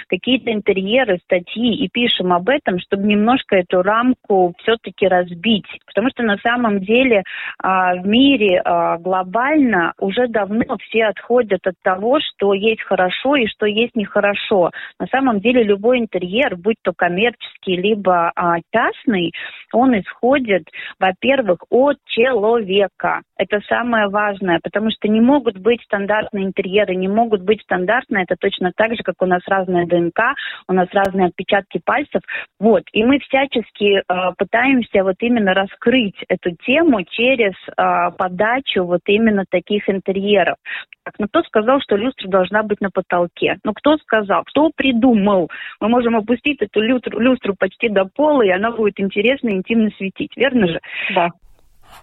[0.09, 5.67] какие-то интерьеры, статьи и пишем об этом, чтобы немножко эту рамку все-таки разбить.
[5.87, 7.23] Потому что на самом деле э,
[7.63, 13.67] в мире э, глобально уже давно все отходят от того, что есть хорошо и что
[13.67, 14.71] есть нехорошо.
[14.99, 18.43] На самом деле любой интерьер, будь то коммерческий, либо э,
[18.73, 19.33] частный,
[19.73, 20.65] он исходит,
[20.99, 23.23] во-первых, от человека ДНК.
[23.37, 28.25] Это самое важное, потому что не могут быть стандартные интерьеры, не могут быть стандартные.
[28.25, 30.35] Это точно так же, как у нас разная ДНК,
[30.69, 32.23] у нас разные отпечатки пальцев.
[32.59, 32.83] Вот.
[32.93, 34.03] И мы всячески э,
[34.37, 40.57] пытаемся вот именно раскрыть эту тему через э, подачу вот именно таких интерьеров.
[41.05, 43.59] Так, ну кто сказал, что люстра должна быть на потолке?
[43.65, 44.43] Ну кто сказал?
[44.45, 45.49] Кто придумал?
[45.81, 50.37] Мы можем опустить эту люстру, люстру почти до пола, и она будет интересно интимно светить,
[50.37, 50.81] верно же?
[51.15, 51.31] Да.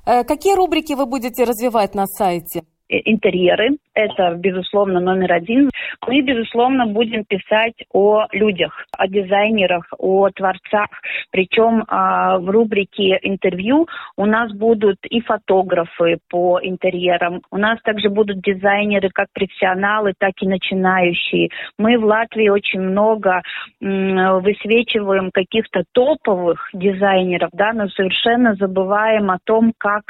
[0.06, 2.64] Э, какие рубрики вы будете развивать на сайте?
[2.90, 5.72] Э, интерьеры, это, безусловно, номер один.
[6.06, 10.90] Мы, безусловно, будем писать о людях, о дизайнерах, о творцах.
[11.32, 13.88] Причем а, в рубрике интервью
[14.18, 17.42] у нас будут и фотографы по интерьерам.
[17.52, 21.50] У нас также будут дизайнеры как профессионалы, так и начинающие.
[21.80, 23.42] Мы в Латвии очень много
[23.82, 30.04] м, высвечиваем каких-то топовых дизайнеров, да, но совершенно забываем о том, как,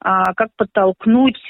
[0.00, 1.42] а, как подтолкнуть,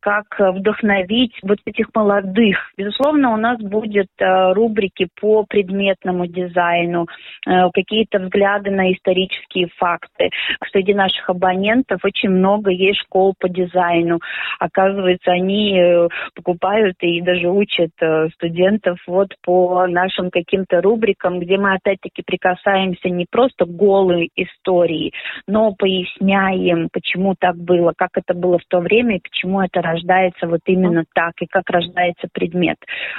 [0.00, 2.56] как вдохновить привлечь вот этих молодых.
[2.76, 7.06] Безусловно, у нас будет э, рубрики по предметному дизайну,
[7.46, 10.30] э, какие-то взгляды на исторические факты.
[10.70, 14.20] Среди наших абонентов очень много есть школ по дизайну.
[14.58, 17.90] Оказывается, они э, покупают и даже учат
[18.34, 25.12] студентов вот по нашим каким-то рубрикам, где мы опять-таки прикасаемся не просто голой истории,
[25.46, 30.46] но поясняем, почему так было, как это было в то время и почему это рождается
[30.46, 32.76] вот именно так так и как рождается предмет.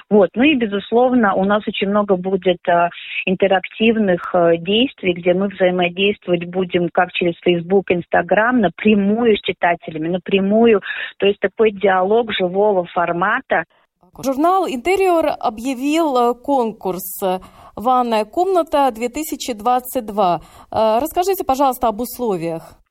[0.10, 0.30] Вот.
[0.36, 2.90] Ну и, безусловно, у нас очень много будет а,
[3.26, 10.82] интерактивных а, действий, где мы взаимодействовать будем как через Facebook, Instagram, напрямую с читателями, напрямую.
[11.18, 13.64] То есть такой диалог живого формата.
[14.24, 17.20] Журнал «Интерьер» объявил э, конкурс
[17.76, 20.42] «Ванная комната 2022».
[20.72, 22.83] Э, расскажите, пожалуйста, об условиях.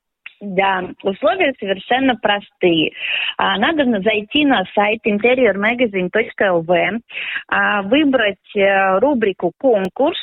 [0.42, 2.90] Да, условия совершенно простые.
[3.38, 7.00] А, надо зайти на сайт interiormagazine.lv,
[7.46, 10.18] а, выбрать э, рубрику «Конкурс»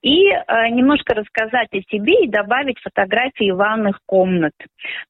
[0.00, 4.52] и э, немножко рассказать о себе и добавить фотографии ванных комнат.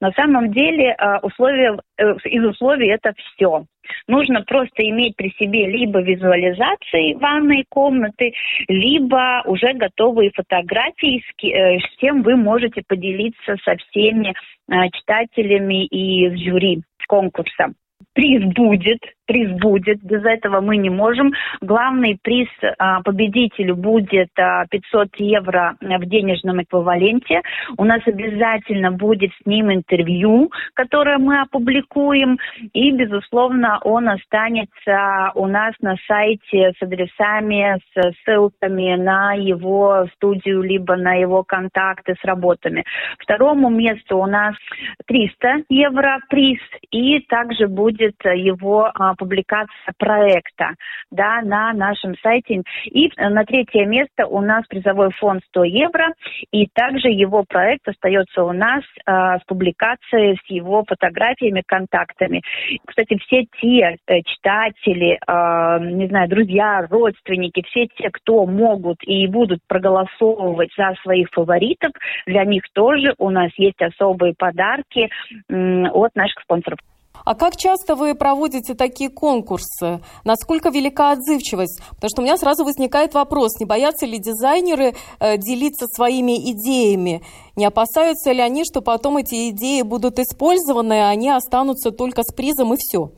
[0.00, 1.78] На самом деле э, условия,
[2.24, 3.66] из условий это все.
[4.06, 8.32] Нужно просто иметь при себе либо визуализации ванной комнаты,
[8.68, 16.40] либо уже готовые фотографии, с кем вы можете поделиться со всеми э, читателями и с
[16.40, 17.72] жюри конкурса.
[18.12, 21.32] Приз будет, приз будет, без этого мы не можем.
[21.60, 22.48] Главный приз
[22.78, 27.42] а, победителю будет а, 500 евро в денежном эквиваленте.
[27.76, 32.38] У нас обязательно будет с ним интервью, которое мы опубликуем,
[32.72, 40.62] и, безусловно, он останется у нас на сайте с адресами, с ссылками на его студию,
[40.62, 42.84] либо на его контакты с работами.
[43.18, 44.54] Второму месту у нас
[45.06, 46.58] 300 евро приз,
[46.90, 50.74] и также будет его а, публикация проекта
[51.10, 52.62] да, на нашем сайте.
[52.84, 56.12] И на третье место у нас призовой фонд 100 евро,
[56.50, 62.42] и также его проект остается у нас э, с публикацией, с его фотографиями, контактами.
[62.86, 69.26] Кстати, все те э, читатели, э, не знаю, друзья, родственники, все те, кто могут и
[69.26, 71.92] будут проголосовывать за своих фаворитов,
[72.26, 75.08] для них тоже у нас есть особые подарки
[75.48, 76.78] э, от наших спонсоров.
[77.24, 80.00] А как часто вы проводите такие конкурсы?
[80.24, 81.80] Насколько велика отзывчивость?
[81.90, 87.22] Потому что у меня сразу возникает вопрос, не боятся ли дизайнеры э, делиться своими идеями?
[87.56, 92.32] Не опасаются ли они, что потом эти идеи будут использованы, а они останутся только с
[92.34, 93.10] призом и все?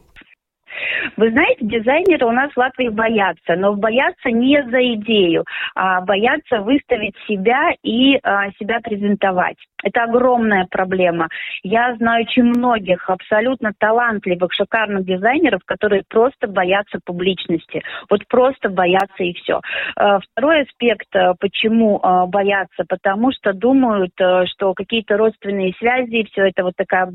[1.16, 5.44] Вы знаете, дизайнеры у нас в Латвии боятся, но боятся не за идею,
[5.74, 9.56] а боятся выставить себя и а, себя презентовать.
[9.82, 11.28] Это огромная проблема.
[11.62, 17.82] Я знаю очень многих абсолютно талантливых, шикарных дизайнеров, которые просто боятся публичности.
[18.10, 19.60] Вот просто боятся и все.
[19.96, 26.48] Э, второй аспект, э, почему э, боятся, потому что думают, что какие-то родственные связи, все
[26.48, 27.12] это вот такая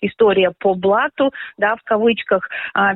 [0.00, 2.48] история по блату, да, в кавычках,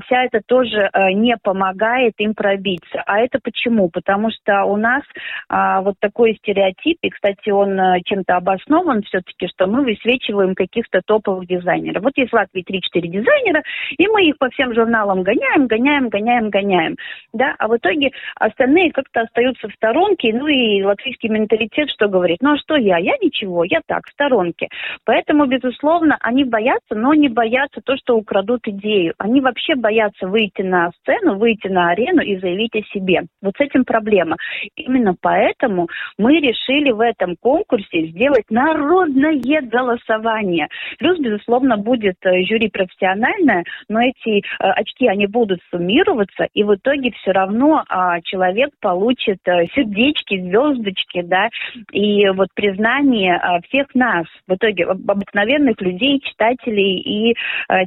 [0.04, 3.02] вся это тоже не помогает им пробиться.
[3.06, 3.88] А это почему?
[3.88, 5.02] Потому что у нас
[5.48, 12.02] вот такой стереотип, и, кстати, он чем-то обоснован, все-таки, что мы высвечиваем каких-то топовых дизайнеров.
[12.02, 13.62] Вот есть в Латвии 3-4 дизайнера,
[13.96, 16.96] и мы их по всем журналам гоняем, гоняем, гоняем, гоняем.
[17.32, 17.54] Да?
[17.58, 22.38] А в итоге остальные как-то остаются в сторонке, ну и латвийский менталитет что говорит?
[22.40, 22.98] Ну а что я?
[22.98, 24.68] Я ничего, я так, в сторонке.
[25.04, 29.14] Поэтому, безусловно, они боятся, но не боятся то, что украдут идею.
[29.18, 33.22] Они вообще боятся выйти на сцену, выйти на арену и заявить о себе.
[33.40, 34.36] Вот с этим проблема.
[34.76, 40.68] Именно поэтому мы решили в этом конкурсе сделать народ народное голосование.
[40.98, 46.74] Плюс, безусловно, будет э, жюри профессиональное, но эти э, очки, они будут суммироваться, и в
[46.74, 51.48] итоге все равно а, человек получит э, сердечки, звездочки, да,
[51.92, 57.34] и вот признание всех нас, в итоге обыкновенных людей, читателей и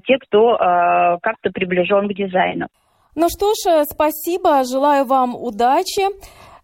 [0.05, 0.57] тех, кто
[1.21, 2.67] как-то приближен к дизайну.
[3.15, 6.03] Ну что ж, спасибо, желаю вам удачи.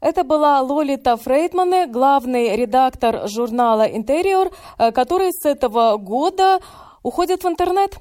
[0.02, 6.60] Это была Лолита Фрейдмане, главный редактор журнала «Интериор», э, который с этого года
[7.04, 7.98] уходит в интернет.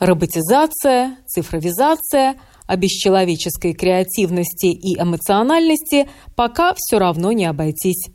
[0.00, 2.34] Роботизация, цифровизация,
[2.66, 8.10] а без человеческой креативности и эмоциональности пока все равно не обойтись.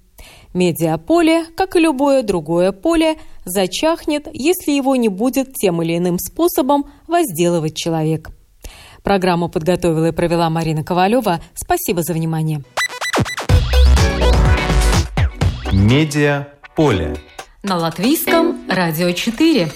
[0.53, 3.17] Медиаполе, как и любое другое поле,
[3.49, 8.29] зачахнет, если его не будет тем или иным способом возделывать человек.
[9.03, 11.41] Программу подготовила и провела Марина Ковалева.
[11.55, 12.63] Спасибо за внимание.
[15.71, 17.15] Медиа поле.
[17.63, 19.69] На латвийском радио 4.